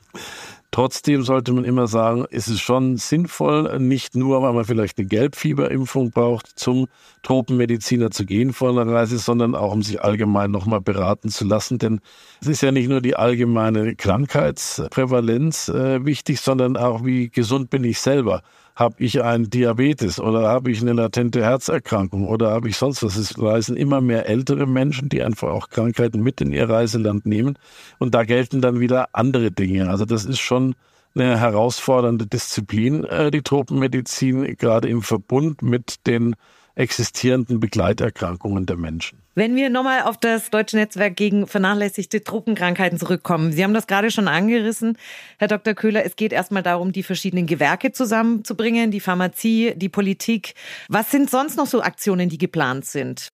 [0.71, 5.07] Trotzdem sollte man immer sagen, ist es schon sinnvoll, nicht nur, weil man vielleicht eine
[5.07, 6.87] Gelbfieberimpfung braucht, zum
[7.23, 11.79] Tropenmediziner zu gehen vor einer Reise, sondern auch, um sich allgemein nochmal beraten zu lassen.
[11.79, 12.01] Denn
[12.41, 17.83] es ist ja nicht nur die allgemeine Krankheitsprävalenz äh, wichtig, sondern auch, wie gesund bin
[17.83, 18.43] ich selber
[18.79, 23.17] habe ich einen Diabetes oder habe ich eine latente Herzerkrankung oder habe ich sonst was.
[23.17, 27.59] Es reisen immer mehr ältere Menschen, die einfach auch Krankheiten mit in ihr Reiseland nehmen.
[27.97, 29.89] Und da gelten dann wieder andere Dinge.
[29.89, 30.75] Also das ist schon
[31.13, 36.35] eine herausfordernde Disziplin, äh, die Tropenmedizin, gerade im Verbund mit den
[36.75, 39.19] existierenden Begleiterkrankungen der Menschen.
[39.39, 43.53] Wenn wir nochmal auf das Deutsche Netzwerk gegen vernachlässigte Truppenkrankheiten zurückkommen.
[43.53, 44.97] Sie haben das gerade schon angerissen,
[45.37, 45.75] Herr Dr.
[45.75, 46.03] Köhler.
[46.03, 50.55] Es geht erstmal darum, die verschiedenen Gewerke zusammenzubringen, die Pharmazie, die Politik.
[50.89, 53.29] Was sind sonst noch so Aktionen, die geplant sind?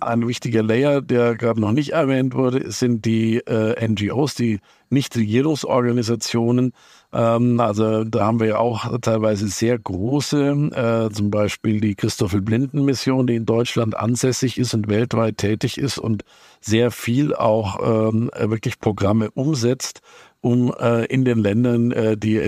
[0.00, 6.74] Ein wichtiger Layer, der gerade noch nicht erwähnt wurde, sind die äh, NGOs, die Nichtregierungsorganisationen.
[7.12, 12.42] Ähm, also da haben wir ja auch teilweise sehr große, äh, zum Beispiel die Christoffel
[12.42, 16.24] Blinden Mission, die in Deutschland ansässig ist und weltweit tätig ist und
[16.60, 20.02] sehr viel auch ähm, wirklich Programme umsetzt
[20.40, 22.40] um äh, in den Ländern äh, die,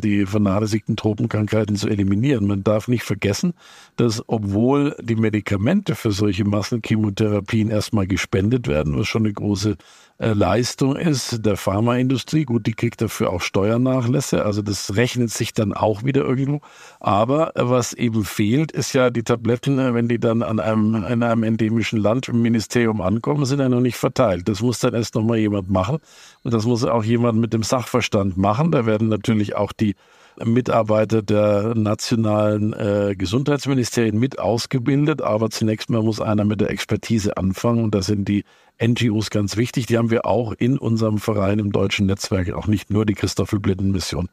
[0.00, 2.46] die vernachlässigten Tropenkrankheiten zu eliminieren.
[2.46, 3.52] Man darf nicht vergessen,
[3.96, 9.76] dass obwohl die Medikamente für solche Massenchemotherapien erstmal gespendet werden, was schon eine große
[10.18, 12.44] Leistung ist der Pharmaindustrie.
[12.44, 16.60] Gut, die kriegt dafür auch Steuernachlässe, also das rechnet sich dann auch wieder irgendwo.
[17.00, 20.94] Aber äh, was eben fehlt, ist ja die Tabletten, äh, wenn die dann an einem,
[21.04, 24.48] in einem endemischen Land im Ministerium ankommen, sind ja noch nicht verteilt.
[24.48, 25.98] Das muss dann erst nochmal jemand machen
[26.44, 28.70] und das muss auch jemand mit dem Sachverstand machen.
[28.70, 29.96] Da werden natürlich auch die
[30.42, 37.36] Mitarbeiter der nationalen äh, Gesundheitsministerien mit ausgebildet, aber zunächst mal muss einer mit der Expertise
[37.36, 38.44] anfangen und da sind die
[38.82, 39.86] NGOs ganz wichtig.
[39.86, 44.28] Die haben wir auch in unserem Verein im deutschen Netzwerk, auch nicht nur die Christoffel-Blinden-Mission.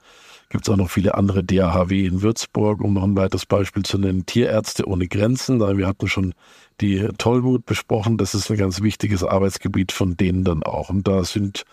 [0.50, 3.98] Gibt es auch noch viele andere DAHW in Würzburg, um noch ein weiteres Beispiel zu
[3.98, 4.26] nennen.
[4.26, 6.34] Tierärzte ohne Grenzen, wir hatten schon
[6.82, 8.18] die Tollwut besprochen.
[8.18, 10.90] Das ist ein ganz wichtiges Arbeitsgebiet von denen dann auch.
[10.90, 11.64] Und da sind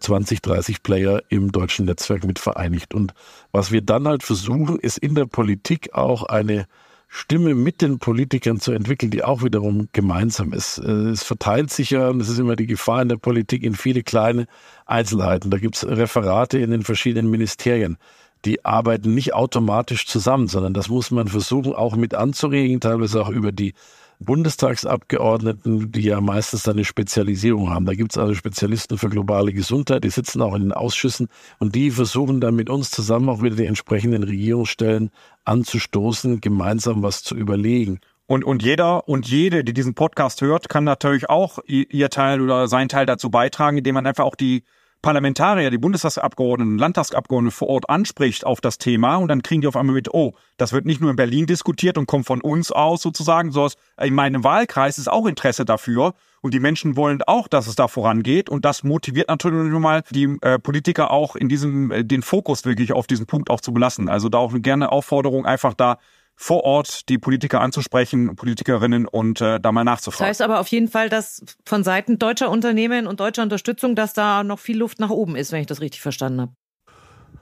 [0.00, 2.94] 20, 30 Player im deutschen Netzwerk mit vereinigt.
[2.94, 3.14] Und
[3.52, 6.66] was wir dann halt versuchen, ist in der Politik auch eine
[7.14, 10.78] Stimme mit den Politikern zu entwickeln, die auch wiederum gemeinsam ist.
[10.78, 13.74] Äh, es verteilt sich ja, und das ist immer die Gefahr in der Politik, in
[13.74, 14.46] viele kleine
[14.86, 15.50] Einzelheiten.
[15.50, 17.98] Da gibt es Referate in den verschiedenen Ministerien.
[18.46, 23.28] Die arbeiten nicht automatisch zusammen, sondern das muss man versuchen, auch mit anzuregen, teilweise auch
[23.28, 23.74] über die
[24.22, 27.86] Bundestagsabgeordneten, die ja meistens eine Spezialisierung haben.
[27.86, 31.74] Da gibt es also Spezialisten für globale Gesundheit, die sitzen auch in den Ausschüssen und
[31.74, 35.10] die versuchen dann mit uns zusammen auch wieder die entsprechenden Regierungsstellen
[35.44, 38.00] anzustoßen, gemeinsam was zu überlegen.
[38.26, 42.68] Und, und jeder und jede, die diesen Podcast hört, kann natürlich auch ihr Teil oder
[42.68, 44.64] sein Teil dazu beitragen, indem man einfach auch die
[45.02, 49.76] Parlamentarier, die Bundestagsabgeordneten, Landtagsabgeordneten vor Ort anspricht auf das Thema und dann kriegen die auf
[49.76, 53.02] einmal mit, oh, das wird nicht nur in Berlin diskutiert und kommt von uns aus
[53.02, 57.66] sozusagen, sondern in meinem Wahlkreis ist auch Interesse dafür und die Menschen wollen auch, dass
[57.66, 62.04] es da vorangeht und das motiviert natürlich nochmal die äh, Politiker auch in diesem, äh,
[62.04, 64.08] den Fokus wirklich auf diesen Punkt auch zu belassen.
[64.08, 65.98] Also da auch eine gerne Aufforderung, einfach da
[66.34, 70.22] vor Ort die Politiker anzusprechen, Politikerinnen und äh, da mal nachzufragen.
[70.22, 74.12] Das heißt aber auf jeden Fall, dass von Seiten deutscher Unternehmen und deutscher Unterstützung, dass
[74.12, 76.52] da noch viel Luft nach oben ist, wenn ich das richtig verstanden habe.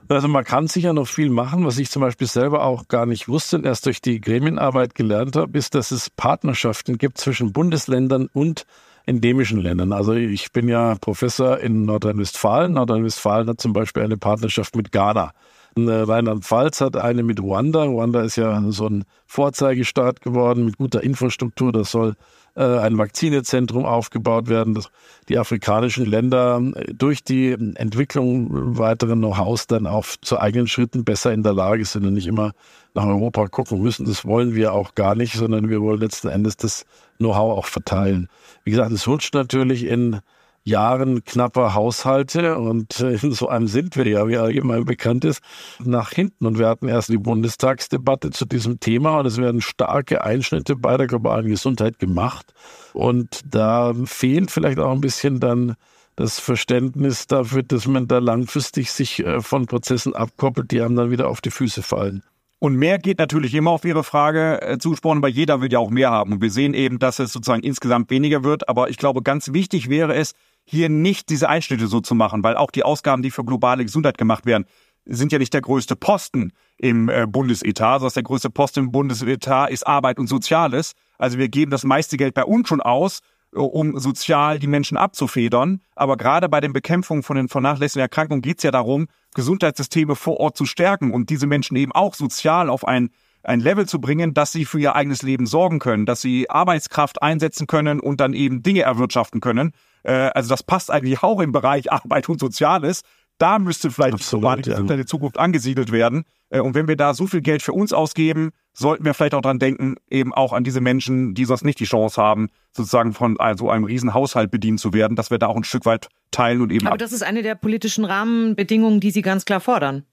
[0.09, 3.29] Also man kann sicher noch viel machen, was ich zum Beispiel selber auch gar nicht
[3.29, 8.27] wusste und erst durch die Gremienarbeit gelernt habe, ist, dass es Partnerschaften gibt zwischen Bundesländern
[8.33, 8.65] und
[9.05, 9.93] endemischen Ländern.
[9.93, 12.73] Also ich bin ja Professor in Nordrhein-Westfalen.
[12.73, 15.31] Nordrhein-Westfalen hat zum Beispiel eine Partnerschaft mit Ghana.
[15.75, 17.83] Äh, Rheinland-Pfalz hat eine mit Ruanda.
[17.83, 21.71] Ruanda ist ja so ein Vorzeigestaat geworden mit guter Infrastruktur.
[21.71, 22.15] Das soll
[22.55, 24.73] äh, ein Vakzinezentrum aufgebaut werden.
[24.73, 24.89] dass
[25.29, 31.31] die afrikanischen Länder äh, durch die Entwicklung weiteren Know-hows dann auch zu eigenen Schritten besser
[31.31, 32.51] in der Lage sind und nicht immer
[32.93, 34.05] nach Europa gucken müssen.
[34.05, 36.85] Das wollen wir auch gar nicht, sondern wir wollen letzten Endes das
[37.17, 38.27] Know-how auch verteilen.
[38.65, 40.19] Wie gesagt, es rutscht natürlich in
[40.63, 45.41] Jahren knapper Haushalte und äh, in so einem sind wir ja, wie allgemein bekannt ist,
[45.83, 46.45] nach hinten.
[46.45, 50.97] Und wir hatten erst die Bundestagsdebatte zu diesem Thema und es werden starke Einschnitte bei
[50.97, 52.53] der globalen Gesundheit gemacht.
[52.93, 55.75] Und da fehlt vielleicht auch ein bisschen dann
[56.15, 61.11] das Verständnis dafür, dass man da langfristig sich äh, von Prozessen abkoppelt, die einem dann
[61.11, 62.23] wieder auf die Füße fallen.
[62.63, 65.89] Und mehr geht natürlich immer auf Ihre Frage äh, zugesprochen, weil jeder will ja auch
[65.89, 66.33] mehr haben.
[66.33, 68.69] Und wir sehen eben, dass es sozusagen insgesamt weniger wird.
[68.69, 72.55] Aber ich glaube, ganz wichtig wäre es, hier nicht diese Einschnitte so zu machen, weil
[72.55, 74.65] auch die Ausgaben, die für globale Gesundheit gemacht werden,
[75.05, 79.71] sind ja nicht der größte Posten im äh, Bundesetat, sondern der größte Posten im Bundesetat
[79.71, 80.93] ist Arbeit und Soziales.
[81.17, 83.19] Also wir geben das meiste Geld bei uns schon aus,
[83.53, 85.81] um sozial die Menschen abzufedern.
[85.95, 90.39] Aber gerade bei den Bekämpfungen von den vernachlässigten Erkrankungen geht es ja darum, Gesundheitssysteme vor
[90.39, 93.09] Ort zu stärken und diese Menschen eben auch sozial auf ein,
[93.43, 97.21] ein Level zu bringen, dass sie für ihr eigenes Leben sorgen können, dass sie Arbeitskraft
[97.21, 99.73] einsetzen können und dann eben Dinge erwirtschaften können.
[100.03, 103.01] Äh, also das passt eigentlich auch im Bereich Arbeit und Soziales.
[103.37, 104.77] Da müsste vielleicht Absolut, ja.
[104.77, 106.25] in der Zukunft angesiedelt werden.
[106.49, 109.41] Äh, und wenn wir da so viel Geld für uns ausgeben, sollten wir vielleicht auch
[109.41, 113.39] dran denken, eben auch an diese Menschen, die sonst nicht die Chance haben, sozusagen von
[113.39, 116.61] also einem riesen Haushalt bedient zu werden, dass wir da auch ein Stück weit teilen
[116.61, 116.87] und eben.
[116.87, 120.05] Aber das ist eine der politischen Rahmenbedingungen, die Sie ganz klar fordern.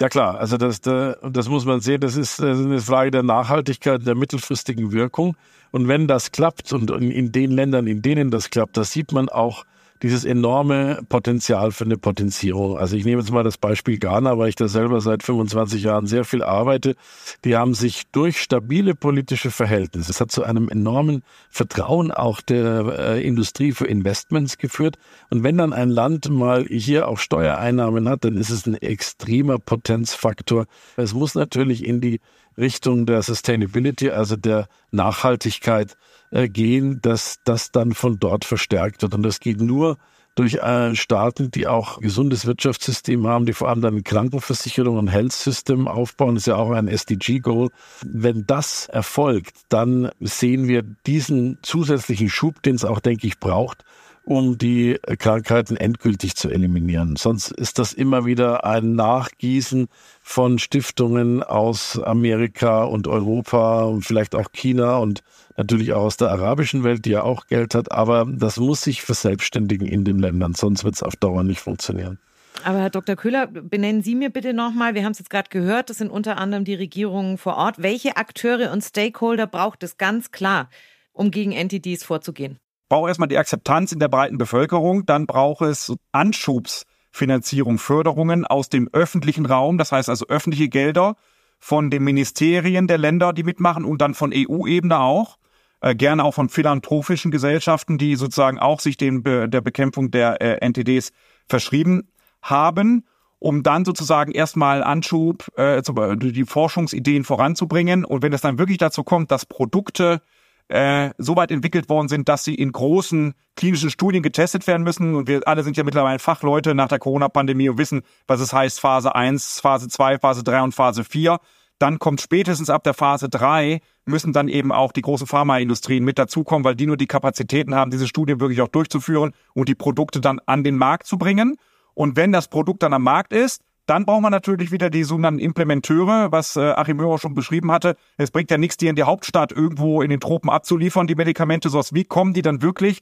[0.00, 4.14] Ja klar, also das, das muss man sehen, das ist eine Frage der Nachhaltigkeit, der
[4.14, 5.36] mittelfristigen Wirkung.
[5.72, 9.28] Und wenn das klappt und in den Ländern, in denen das klappt, da sieht man
[9.28, 9.64] auch,
[10.02, 12.78] dieses enorme Potenzial für eine Potenzierung.
[12.78, 16.06] Also ich nehme jetzt mal das Beispiel Ghana, weil ich da selber seit 25 Jahren
[16.06, 16.96] sehr viel arbeite.
[17.44, 22.98] Die haben sich durch stabile politische Verhältnisse, es hat zu einem enormen Vertrauen auch der
[22.98, 24.96] äh, Industrie für Investments geführt.
[25.30, 29.58] Und wenn dann ein Land mal hier auch Steuereinnahmen hat, dann ist es ein extremer
[29.58, 30.66] Potenzfaktor.
[30.96, 32.20] Es muss natürlich in die
[32.56, 35.96] Richtung der Sustainability, also der Nachhaltigkeit
[36.30, 39.14] äh, gehen, dass das dann von dort verstärkt wird.
[39.14, 39.98] Und das geht nur
[40.34, 45.32] durch äh, Staaten, die auch gesundes Wirtschaftssystem haben, die vor allem dann Krankenversicherung und Health
[45.32, 47.70] System aufbauen, das ist ja auch ein SDG-Goal.
[48.06, 53.84] Wenn das erfolgt, dann sehen wir diesen zusätzlichen Schub, den es auch, denke ich, braucht,
[54.24, 57.16] um die Krankheiten endgültig zu eliminieren.
[57.16, 59.88] Sonst ist das immer wieder ein Nachgießen
[60.22, 65.22] von Stiftungen aus Amerika und Europa und vielleicht auch China und
[65.56, 67.90] natürlich auch aus der arabischen Welt, die ja auch Geld hat.
[67.92, 72.18] Aber das muss sich verselbstständigen in den Ländern, sonst wird es auf Dauer nicht funktionieren.
[72.64, 73.16] Aber Herr Dr.
[73.16, 76.36] Köhler, benennen Sie mir bitte nochmal, wir haben es jetzt gerade gehört, das sind unter
[76.36, 77.82] anderem die Regierungen vor Ort.
[77.82, 80.68] Welche Akteure und Stakeholder braucht es ganz klar,
[81.12, 82.58] um gegen NTDs vorzugehen?
[82.90, 88.90] Braucht erstmal die Akzeptanz in der breiten Bevölkerung, dann braucht es Anschubsfinanzierung, Förderungen aus dem
[88.92, 91.16] öffentlichen Raum, das heißt also öffentliche Gelder
[91.60, 95.38] von den Ministerien der Länder, die mitmachen und dann von EU-Ebene auch,
[95.80, 100.68] äh, gerne auch von philanthropischen Gesellschaften, die sozusagen auch sich dem der Bekämpfung der äh,
[100.68, 101.12] NTDs
[101.48, 102.10] verschrieben
[102.42, 103.06] haben,
[103.38, 105.80] um dann sozusagen erstmal Anschub, äh,
[106.16, 108.04] die Forschungsideen voranzubringen.
[108.04, 110.22] Und wenn es dann wirklich dazu kommt, dass Produkte
[110.70, 115.16] äh, so weit entwickelt worden sind, dass sie in großen klinischen Studien getestet werden müssen.
[115.16, 118.78] Und wir alle sind ja mittlerweile Fachleute nach der Corona-Pandemie und wissen, was es heißt
[118.80, 121.38] Phase 1, Phase 2, Phase 3 und Phase 4.
[121.80, 126.18] Dann kommt spätestens ab der Phase 3 müssen dann eben auch die großen Pharmaindustrien mit
[126.18, 130.20] dazukommen, weil die nur die Kapazitäten haben, diese Studien wirklich auch durchzuführen und die Produkte
[130.20, 131.56] dann an den Markt zu bringen.
[131.94, 135.40] Und wenn das Produkt dann am Markt ist, dann braucht man natürlich wieder die sogenannten
[135.40, 137.96] Implementeure, was äh, Achim Möhrer schon beschrieben hatte.
[138.16, 141.70] Es bringt ja nichts, die in die Hauptstadt irgendwo in den Tropen abzuliefern, die Medikamente,
[141.70, 143.00] so wie kommen die dann wirklich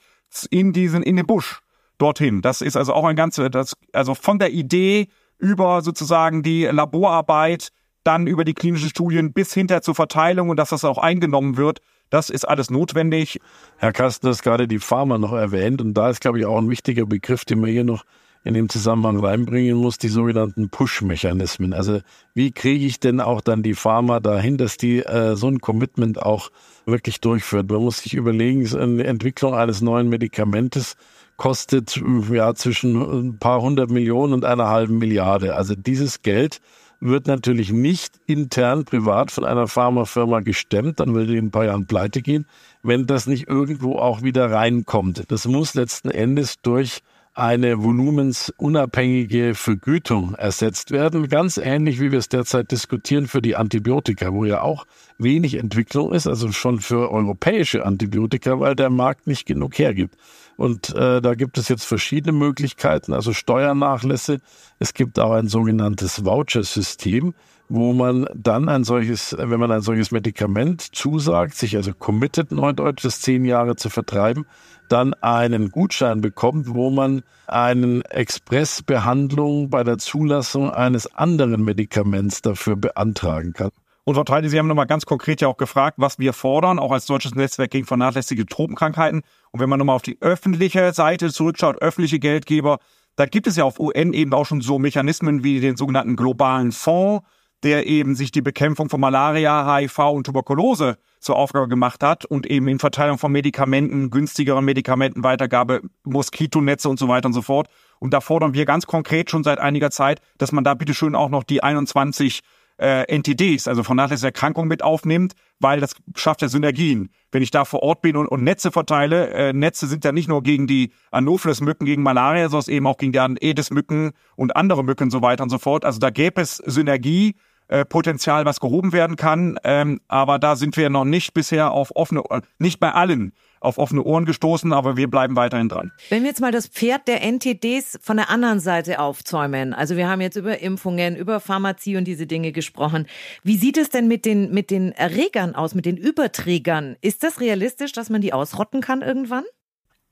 [0.48, 1.60] in diesen, in den Busch
[1.98, 2.40] dorthin?
[2.40, 7.68] Das ist also auch ein ganz, das, also von der Idee über sozusagen die Laborarbeit,
[8.02, 11.80] dann über die klinischen Studien bis hinter zur Verteilung und dass das auch eingenommen wird.
[12.08, 13.40] Das ist alles notwendig.
[13.76, 16.70] Herr Kasten hat gerade die Pharma noch erwähnt und da ist, glaube ich, auch ein
[16.70, 18.04] wichtiger Begriff, den wir hier noch
[18.44, 21.72] in dem Zusammenhang reinbringen muss, die sogenannten Push-Mechanismen.
[21.72, 22.00] Also
[22.34, 26.22] wie kriege ich denn auch dann die Pharma dahin, dass die äh, so ein Commitment
[26.22, 26.50] auch
[26.86, 27.70] wirklich durchführt?
[27.70, 30.96] Man muss sich überlegen, eine Entwicklung eines neuen Medikamentes
[31.36, 35.54] kostet ja zwischen ein paar hundert Millionen und einer halben Milliarde.
[35.54, 36.60] Also dieses Geld
[37.00, 41.64] wird natürlich nicht intern privat von einer Pharmafirma gestemmt, dann würde die in ein paar
[41.64, 42.44] Jahren pleite gehen,
[42.82, 45.24] wenn das nicht irgendwo auch wieder reinkommt.
[45.28, 47.02] Das muss letzten Endes durch
[47.38, 51.28] eine volumensunabhängige Vergütung ersetzt werden.
[51.28, 54.86] Ganz ähnlich, wie wir es derzeit diskutieren für die Antibiotika, wo ja auch
[55.18, 60.16] wenig Entwicklung ist, also schon für europäische Antibiotika, weil der Markt nicht genug hergibt.
[60.56, 64.40] Und äh, da gibt es jetzt verschiedene Möglichkeiten, also Steuernachlässe.
[64.80, 67.34] Es gibt auch ein sogenanntes Voucher-System,
[67.68, 73.04] wo man dann ein solches, wenn man ein solches Medikament zusagt, sich also committet, Neudeutsch,
[73.04, 74.46] das zehn Jahre zu vertreiben,
[74.88, 82.76] dann einen Gutschein bekommt, wo man eine Expressbehandlung bei der Zulassung eines anderen Medikaments dafür
[82.76, 83.70] beantragen kann.
[84.04, 86.92] Und Frau Treide, Sie haben nochmal ganz konkret ja auch gefragt, was wir fordern, auch
[86.92, 89.20] als deutsches Netzwerk gegen vernachlässigte Tropenkrankheiten.
[89.50, 92.78] Und wenn man nochmal auf die öffentliche Seite zurückschaut, öffentliche Geldgeber,
[93.16, 97.26] da gibt es ja auf UN-Ebene auch schon so Mechanismen wie den sogenannten globalen Fonds,
[97.64, 102.46] der eben sich die Bekämpfung von Malaria, HIV und Tuberkulose zur Aufgabe gemacht hat und
[102.46, 107.68] eben in Verteilung von Medikamenten, günstigeren Medikamenten, Weitergabe, Moskitonetze und so weiter und so fort.
[107.98, 111.30] Und da fordern wir ganz konkret schon seit einiger Zeit, dass man da bitteschön auch
[111.30, 112.42] noch die 21
[112.78, 117.10] äh, NTDs, also vernachlässigte Erkrankungen mit aufnimmt, weil das schafft ja Synergien.
[117.32, 120.28] Wenn ich da vor Ort bin und, und Netze verteile, äh, Netze sind ja nicht
[120.28, 125.10] nur gegen die Anopheles-Mücken, gegen Malaria, sondern eben auch gegen die Aedes-Mücken und andere Mücken
[125.10, 125.84] so weiter und so fort.
[125.84, 127.34] Also da gäbe es Synergie,
[127.68, 129.58] äh, Potenzial, was gehoben werden kann.
[129.64, 132.22] Ähm, aber da sind wir noch nicht bisher auf offene,
[132.58, 135.92] nicht bei allen auf offene Ohren gestoßen, aber wir bleiben weiterhin dran.
[136.10, 140.08] Wenn wir jetzt mal das Pferd der NTDs von der anderen Seite aufzäumen, also wir
[140.08, 143.06] haben jetzt über Impfungen, über Pharmazie und diese Dinge gesprochen.
[143.42, 146.96] Wie sieht es denn mit den, mit den Erregern aus, mit den Überträgern?
[147.00, 149.44] Ist das realistisch, dass man die ausrotten kann irgendwann?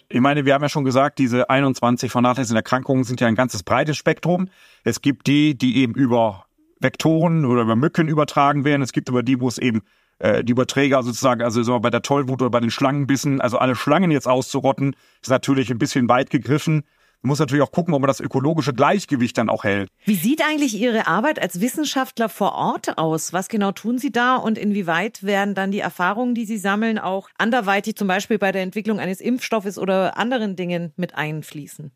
[0.08, 3.64] Ich meine, wir haben ja schon gesagt, diese 21 vernachlässigten Erkrankungen sind ja ein ganzes
[3.64, 4.48] breites Spektrum.
[4.84, 6.45] Es gibt die, die eben über
[6.80, 8.82] Vektoren oder über Mücken übertragen werden.
[8.82, 9.82] Es gibt aber die, wo es eben
[10.18, 13.74] äh, die Überträger sozusagen, also so bei der Tollwut oder bei den Schlangenbissen, also alle
[13.74, 16.84] Schlangen jetzt auszurotten, ist natürlich ein bisschen weit gegriffen.
[17.22, 19.88] Man muss natürlich auch gucken, ob man das ökologische Gleichgewicht dann auch hält.
[20.04, 23.32] Wie sieht eigentlich Ihre Arbeit als Wissenschaftler vor Ort aus?
[23.32, 27.28] Was genau tun Sie da und inwieweit werden dann die Erfahrungen, die Sie sammeln, auch
[27.38, 31.90] anderweitig zum Beispiel bei der Entwicklung eines Impfstoffes oder anderen Dingen mit einfließen?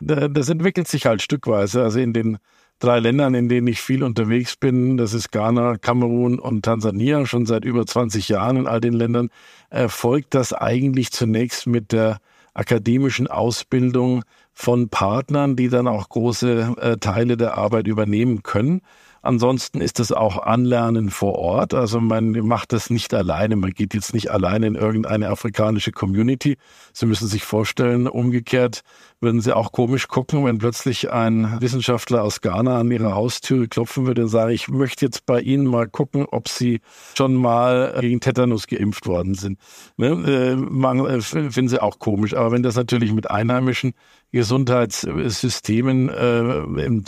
[0.00, 1.82] Das entwickelt sich halt stückweise.
[1.82, 2.38] Also in den
[2.80, 4.96] drei Ländern, in denen ich viel unterwegs bin.
[4.96, 9.30] Das ist Ghana, Kamerun und Tansania, schon seit über 20 Jahren in all den Ländern,
[9.68, 12.18] erfolgt das eigentlich zunächst mit der
[12.54, 18.82] akademischen Ausbildung von Partnern, die dann auch große äh, Teile der Arbeit übernehmen können.
[19.22, 21.74] Ansonsten ist es auch Anlernen vor Ort.
[21.74, 23.56] Also man macht das nicht alleine.
[23.56, 26.56] Man geht jetzt nicht alleine in irgendeine afrikanische Community.
[26.94, 28.80] Sie müssen sich vorstellen, umgekehrt
[29.20, 34.06] würden Sie auch komisch gucken, wenn plötzlich ein Wissenschaftler aus Ghana an Ihrer Haustüre klopfen
[34.06, 36.80] würde und sagen, ich möchte jetzt bei Ihnen mal gucken, ob Sie
[37.14, 39.58] schon mal gegen Tetanus geimpft worden sind.
[39.98, 40.08] Ne?
[40.26, 42.32] Äh, äh finden Sie auch komisch.
[42.34, 43.92] Aber wenn das natürlich mit einheimischen
[44.32, 46.60] Gesundheitssystemen äh,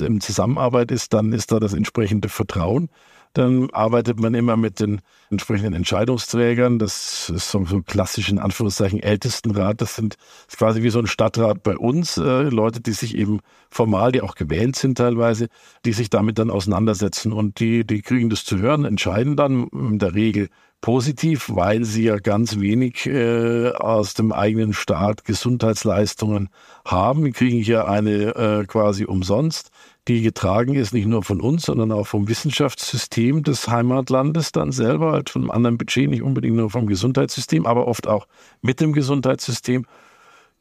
[0.04, 2.88] im Zusammenarbeit ist, dann ist da das entsprechende Vertrauen.
[3.34, 5.00] Dann arbeitet man immer mit den
[5.30, 6.78] entsprechenden Entscheidungsträgern.
[6.78, 9.80] Das ist so, so klassisch in Anführungszeichen Ältestenrat.
[9.80, 12.18] Das sind das quasi wie so ein Stadtrat bei uns.
[12.18, 13.40] Äh, Leute, die sich eben
[13.70, 15.48] formal, die auch gewählt sind teilweise,
[15.86, 19.98] die sich damit dann auseinandersetzen und die, die kriegen das zu hören, entscheiden dann in
[19.98, 20.50] der Regel
[20.82, 26.50] positiv, weil sie ja ganz wenig äh, aus dem eigenen Staat Gesundheitsleistungen
[26.84, 27.24] haben.
[27.24, 29.70] Wir kriegen hier eine äh, quasi umsonst
[30.08, 35.12] die getragen ist, nicht nur von uns, sondern auch vom Wissenschaftssystem des Heimatlandes dann selber,
[35.12, 38.26] halt von einem anderen Budget, nicht unbedingt nur vom Gesundheitssystem, aber oft auch
[38.62, 39.86] mit dem Gesundheitssystem.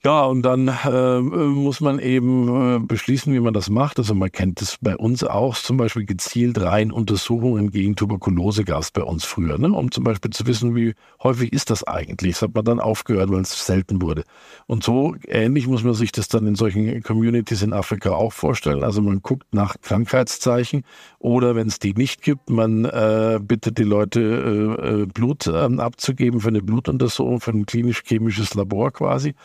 [0.04, 4.00] Ja, und dann äh, muss man eben äh, beschließen, wie man das macht.
[4.00, 8.82] Also man kennt es bei uns auch, zum Beispiel gezielt rein Untersuchungen gegen Tuberkulose gab
[8.82, 9.72] es bei uns früher, ne?
[9.72, 12.34] um zum Beispiel zu wissen, wie häufig ist das eigentlich.
[12.34, 14.24] Das hat man dann aufgehört, weil es selten wurde.
[14.66, 18.84] Und so ähnlich muss man sich das dann in solchen Communities in Afrika auch vorstellen.
[18.84, 20.84] Also man guckt nach Krankheitszeichen
[21.20, 25.52] oder wenn es die nicht gibt, man äh, bittet die Leute, äh, äh Blut äh,
[25.52, 29.36] abzugeben für eine Blutuntersuchung, für ein klinisch-chemisches Labor quasi.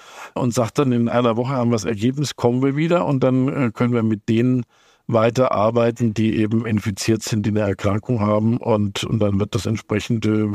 [0.46, 3.48] Und sagt dann, in einer Woche haben wir das Ergebnis, kommen wir wieder und dann
[3.48, 4.64] äh, können wir mit denen
[5.08, 10.52] weiterarbeiten, die eben infiziert sind, die eine Erkrankung haben und, und dann wird das entsprechende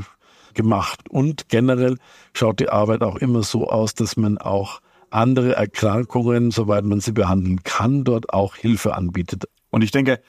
[0.53, 1.09] gemacht.
[1.09, 1.97] Und generell
[2.33, 4.79] schaut die Arbeit auch immer so aus, dass man auch
[5.09, 9.43] andere Erkrankungen, soweit man sie behandeln kann, dort auch Hilfe anbietet.
[9.71, 10.21] Und ich denke,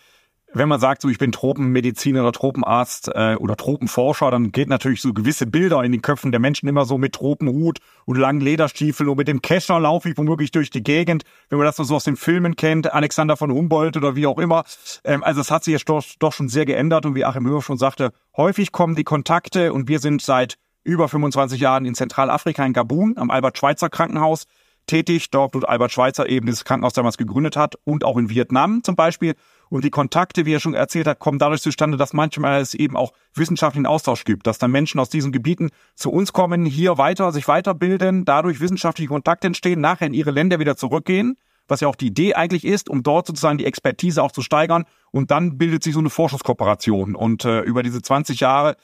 [0.55, 5.00] wenn man sagt, so ich bin Tropenmediziner oder Tropenarzt äh, oder Tropenforscher, dann geht natürlich
[5.00, 9.09] so gewisse Bilder in den Köpfen der Menschen immer so mit Tropenhut und langen Lederstiefeln
[9.09, 12.05] und mit dem Kescher laufe ich womöglich durch die Gegend, wenn man das so aus
[12.05, 14.64] den Filmen kennt, Alexander von Humboldt oder wie auch immer.
[15.05, 17.62] Ähm, also es hat sich jetzt doch, doch schon sehr geändert und wie Achim Höher
[17.62, 22.64] schon sagte, häufig kommen die Kontakte und wir sind seit über 25 Jahren in Zentralafrika
[22.64, 24.46] in Gabun am Albert-Schweitzer Krankenhaus
[24.86, 28.82] tätig, dort wo Albert Schweitzer eben das Krankenhaus damals gegründet hat und auch in Vietnam
[28.82, 29.34] zum Beispiel.
[29.73, 32.95] Und die Kontakte, wie er schon erzählt hat, kommen dadurch zustande, dass manchmal es eben
[32.95, 37.33] auch wissenschaftlichen Austausch gibt, dass dann Menschen aus diesen Gebieten zu uns kommen, hier weiter,
[37.33, 41.97] sich weiterbilden, dadurch wissenschaftliche Kontakte entstehen, nachher in ihre Länder wieder zurückgehen, was ja auch
[41.97, 44.85] die Idee eigentlich ist, um dort sozusagen die Expertise auch zu steigern.
[45.11, 47.14] Und dann bildet sich so eine Forschungskooperation.
[47.14, 48.77] Und äh, über diese 20 Jahre,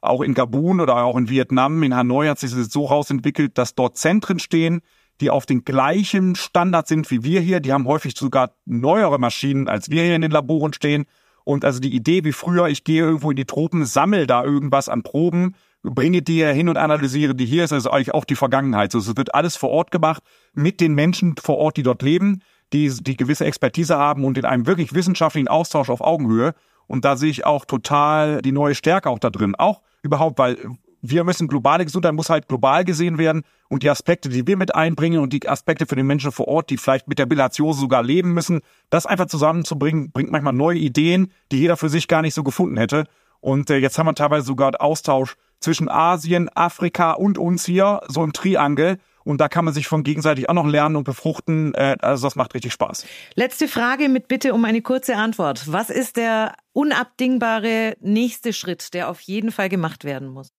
[0.00, 3.76] auch in Gabun oder auch in Vietnam, in Hanoi hat sich das so rausentwickelt, dass
[3.76, 4.82] dort Zentren stehen,
[5.22, 7.60] die auf den gleichen Standard sind wie wir hier.
[7.60, 11.06] Die haben häufig sogar neuere Maschinen, als wir hier in den Laboren stehen.
[11.44, 14.88] Und also die Idee wie früher, ich gehe irgendwo in die Tropen, sammel da irgendwas
[14.88, 18.94] an Proben, bringe die hin und analysiere die hier, ist also eigentlich auch die Vergangenheit.
[18.94, 20.22] Also es wird alles vor Ort gemacht
[20.54, 22.42] mit den Menschen vor Ort, die dort leben,
[22.72, 26.54] die, die gewisse Expertise haben und in einem wirklich wissenschaftlichen Austausch auf Augenhöhe.
[26.86, 29.54] Und da sehe ich auch total die neue Stärke auch da drin.
[29.56, 30.58] Auch überhaupt, weil
[31.02, 34.74] wir müssen globale Gesundheit muss halt global gesehen werden und die Aspekte, die wir mit
[34.74, 38.02] einbringen und die Aspekte für den Menschen vor Ort, die vielleicht mit der Bilatiose sogar
[38.02, 42.34] leben müssen, das einfach zusammenzubringen, bringt manchmal neue Ideen, die jeder für sich gar nicht
[42.34, 43.04] so gefunden hätte.
[43.40, 48.22] Und äh, jetzt haben wir teilweise sogar Austausch zwischen Asien, Afrika und uns hier, so
[48.22, 48.98] im Triangel.
[49.24, 51.74] Und da kann man sich von gegenseitig auch noch lernen und befruchten.
[51.74, 53.06] Äh, also das macht richtig Spaß.
[53.34, 55.72] Letzte Frage mit Bitte um eine kurze Antwort.
[55.72, 60.52] Was ist der unabdingbare nächste Schritt, der auf jeden Fall gemacht werden muss?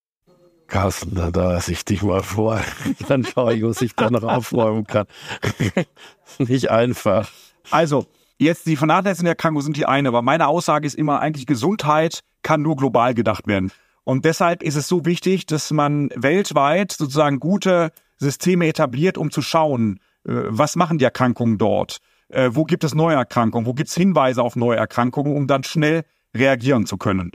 [0.67, 2.61] Carsten, da, da ich dich mal vor.
[3.07, 5.05] Dann schaue ich, was ich da noch aufräumen kann.
[6.39, 7.29] Nicht einfach.
[7.71, 8.05] Also,
[8.37, 12.61] jetzt die vernachlässigten Erkrankungen sind die eine, aber meine Aussage ist immer eigentlich Gesundheit kann
[12.61, 13.71] nur global gedacht werden.
[14.03, 19.41] Und deshalb ist es so wichtig, dass man weltweit sozusagen gute Systeme etabliert, um zu
[19.41, 21.97] schauen, äh, was machen die Erkrankungen dort?
[22.29, 23.65] Äh, wo gibt es neue Erkrankungen?
[23.65, 26.03] Wo gibt es Hinweise auf neue Erkrankungen, um dann schnell
[26.35, 27.31] reagieren zu können?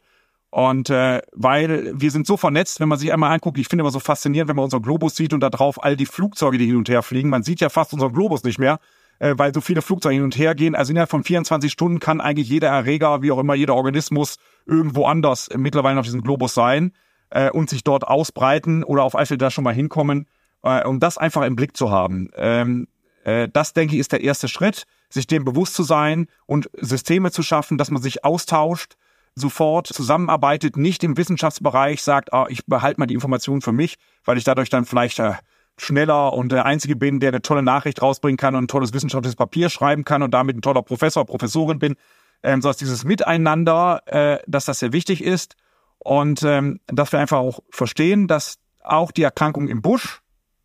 [0.51, 3.91] Und äh, weil wir sind so vernetzt, wenn man sich einmal anguckt, ich finde immer
[3.91, 6.77] so faszinierend, wenn man unseren Globus sieht und da drauf all die Flugzeuge, die hin
[6.77, 7.29] und her fliegen.
[7.29, 8.79] Man sieht ja fast unseren Globus nicht mehr,
[9.19, 10.75] äh, weil so viele Flugzeuge hin und her gehen.
[10.75, 15.05] Also innerhalb von 24 Stunden kann eigentlich jeder Erreger, wie auch immer, jeder Organismus irgendwo
[15.05, 16.93] anders mittlerweile auf diesem Globus sein
[17.31, 20.27] äh, und sich dort ausbreiten oder auf Eifel da schon mal hinkommen
[20.63, 22.31] äh, um das einfach im Blick zu haben.
[22.37, 22.89] Ähm,
[23.25, 27.31] äh, das, denke ich, ist der erste Schritt, sich dem bewusst zu sein und Systeme
[27.31, 28.97] zu schaffen, dass man sich austauscht,
[29.35, 34.39] sofort zusammenarbeitet, nicht im Wissenschaftsbereich sagt, ah, ich behalte mal die Informationen für mich, weil
[34.39, 35.35] ich dadurch dann vielleicht äh,
[35.77, 39.37] schneller und der Einzige bin, der eine tolle Nachricht rausbringen kann und ein tolles wissenschaftliches
[39.37, 41.97] Papier schreiben kann und damit ein toller Professor, Professorin bin,
[42.43, 45.57] ähm, so dass dieses Miteinander, äh, dass das sehr wichtig ist
[45.99, 50.21] und ähm, dass wir einfach auch verstehen, dass auch die Erkrankung im Busch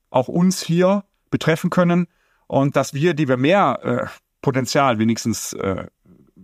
[0.09, 2.07] auch uns hier betreffen können
[2.47, 4.07] und dass wir, die wir mehr äh,
[4.41, 5.87] Potenzial wenigstens äh,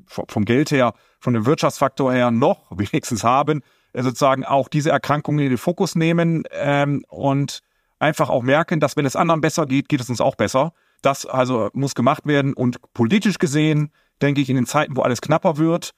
[0.10, 3.62] vom Geld her, von dem Wirtschaftsfaktor her noch wenigstens haben,
[3.93, 7.62] äh, sozusagen auch diese Erkrankungen in den Fokus nehmen ähm, und
[7.99, 10.74] einfach auch merken, dass wenn es anderen besser geht, geht es uns auch besser.
[11.01, 13.91] Das also muss gemacht werden und politisch gesehen,
[14.22, 15.91] denke ich, in den Zeiten, wo alles knapper wird,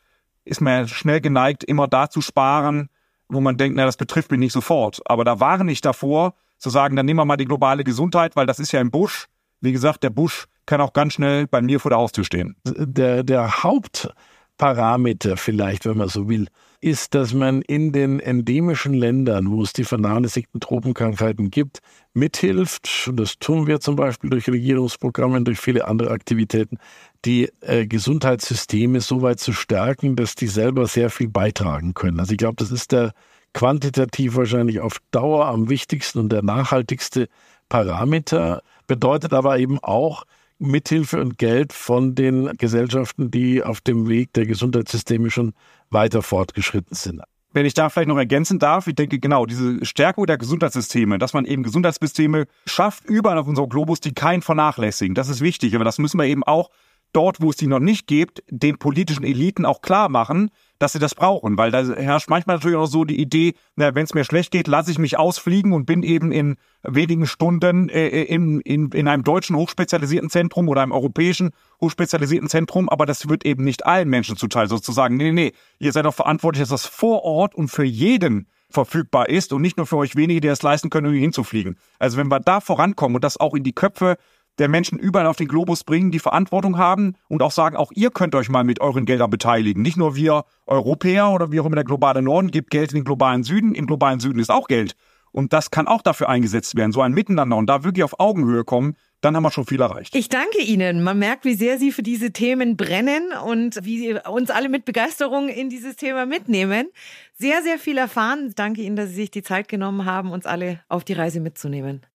[0.46, 2.90] ist man schnell geneigt, immer da zu sparen,
[3.30, 5.02] wo man denkt, na, das betrifft mich nicht sofort.
[5.06, 8.46] Aber da warne ich davor, zu sagen, dann nehmen wir mal die globale Gesundheit, weil
[8.46, 9.28] das ist ja im Busch.
[9.62, 12.56] Wie gesagt, der Busch kann auch ganz schnell bei mir vor der Haustür stehen.
[12.66, 16.48] Der, der Hauptparameter vielleicht, wenn man so will,
[16.82, 21.80] ist, dass man in den endemischen Ländern, wo es die vernachlässigten Tropenkrankheiten gibt,
[22.14, 26.80] mithilft, und das tun wir zum Beispiel durch Regierungsprogramme und durch viele andere Aktivitäten,
[27.24, 32.20] die äh, Gesundheitssysteme so weit zu stärken, dass die selber sehr viel beitragen können.
[32.20, 33.14] Also ich glaube, das ist der
[33.54, 37.28] quantitativ wahrscheinlich auf Dauer am wichtigsten und der nachhaltigste
[37.70, 40.26] Parameter, bedeutet aber eben auch
[40.62, 45.54] Mithilfe und Geld von den Gesellschaften, die auf dem Weg der Gesundheitssysteme schon
[45.90, 47.22] weiter fortgeschritten sind.
[47.54, 51.34] Wenn ich da vielleicht noch ergänzen darf, ich denke genau, diese Stärkung der Gesundheitssysteme, dass
[51.34, 55.16] man eben Gesundheitssysteme schafft, überall auf unserem Globus, die keinen vernachlässigen.
[55.16, 56.70] Das ist wichtig, aber das müssen wir eben auch
[57.14, 61.00] dort, wo es die noch nicht gibt, den politischen Eliten auch klar machen, dass sie
[61.00, 64.52] das brauchen, weil da herrscht manchmal natürlich auch so die Idee, wenn es mir schlecht
[64.52, 69.08] geht, lasse ich mich ausfliegen und bin eben in wenigen Stunden äh, in, in, in
[69.08, 71.52] einem deutschen hochspezialisierten Zentrum oder einem europäischen
[71.82, 75.92] hochspezialisierten Zentrum, aber das wird eben nicht allen Menschen zuteil, sozusagen, nee, nee, nee, ihr
[75.92, 79.86] seid auch verantwortlich, dass das vor Ort und für jeden verfügbar ist und nicht nur
[79.86, 81.78] für euch wenige, die es leisten können, irgendwie hinzufliegen.
[82.00, 84.18] Also wenn wir da vorankommen und das auch in die Köpfe
[84.60, 88.12] der Menschen überall auf den Globus bringen, die Verantwortung haben und auch sagen, auch ihr
[88.12, 89.82] könnt euch mal mit euren Geldern beteiligen.
[89.82, 93.06] Nicht nur wir Europäer oder wie auch immer der globale Norden gibt Geld in den
[93.06, 93.74] globalen Süden.
[93.74, 94.96] Im globalen Süden ist auch Geld.
[95.32, 98.66] Und das kann auch dafür eingesetzt werden, so ein Miteinander und da wirklich auf Augenhöhe
[98.66, 100.16] kommen, dann haben wir schon viel erreicht.
[100.16, 101.04] Ich danke Ihnen.
[101.04, 104.84] Man merkt, wie sehr Sie für diese Themen brennen und wie Sie uns alle mit
[104.84, 106.90] Begeisterung in dieses Thema mitnehmen.
[107.38, 108.52] Sehr, sehr viel erfahren.
[108.56, 112.06] Danke Ihnen, dass Sie sich die Zeit genommen haben, uns alle auf die Reise mitzunehmen.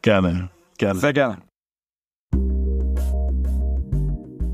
[0.00, 1.00] Gerne, gerne.
[1.00, 1.51] Sehr gerne.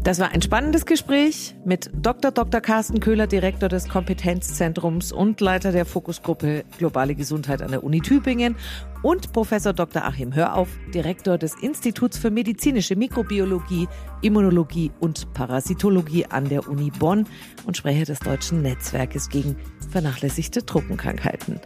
[0.04, 2.30] Das war ein spannendes Gespräch mit Dr.
[2.30, 2.60] Dr.
[2.60, 8.56] Carsten Köhler, Direktor des Kompetenzzentrums und Leiter der Fokusgruppe Globale Gesundheit an der Uni Tübingen
[9.02, 10.04] und Professor Dr.
[10.04, 13.86] Achim Hörauf, Direktor des Instituts für medizinische Mikrobiologie,
[14.22, 17.26] Immunologie und Parasitologie an der Uni Bonn
[17.66, 19.56] und Sprecher des deutschen Netzwerkes gegen
[19.90, 21.60] vernachlässigte Truppenkrankheiten.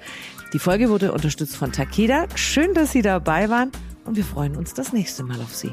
[0.52, 2.26] Die Folge wurde unterstützt von Takeda.
[2.34, 3.70] Schön, dass Sie dabei waren
[4.04, 5.72] und wir freuen uns das nächste Mal auf Sie.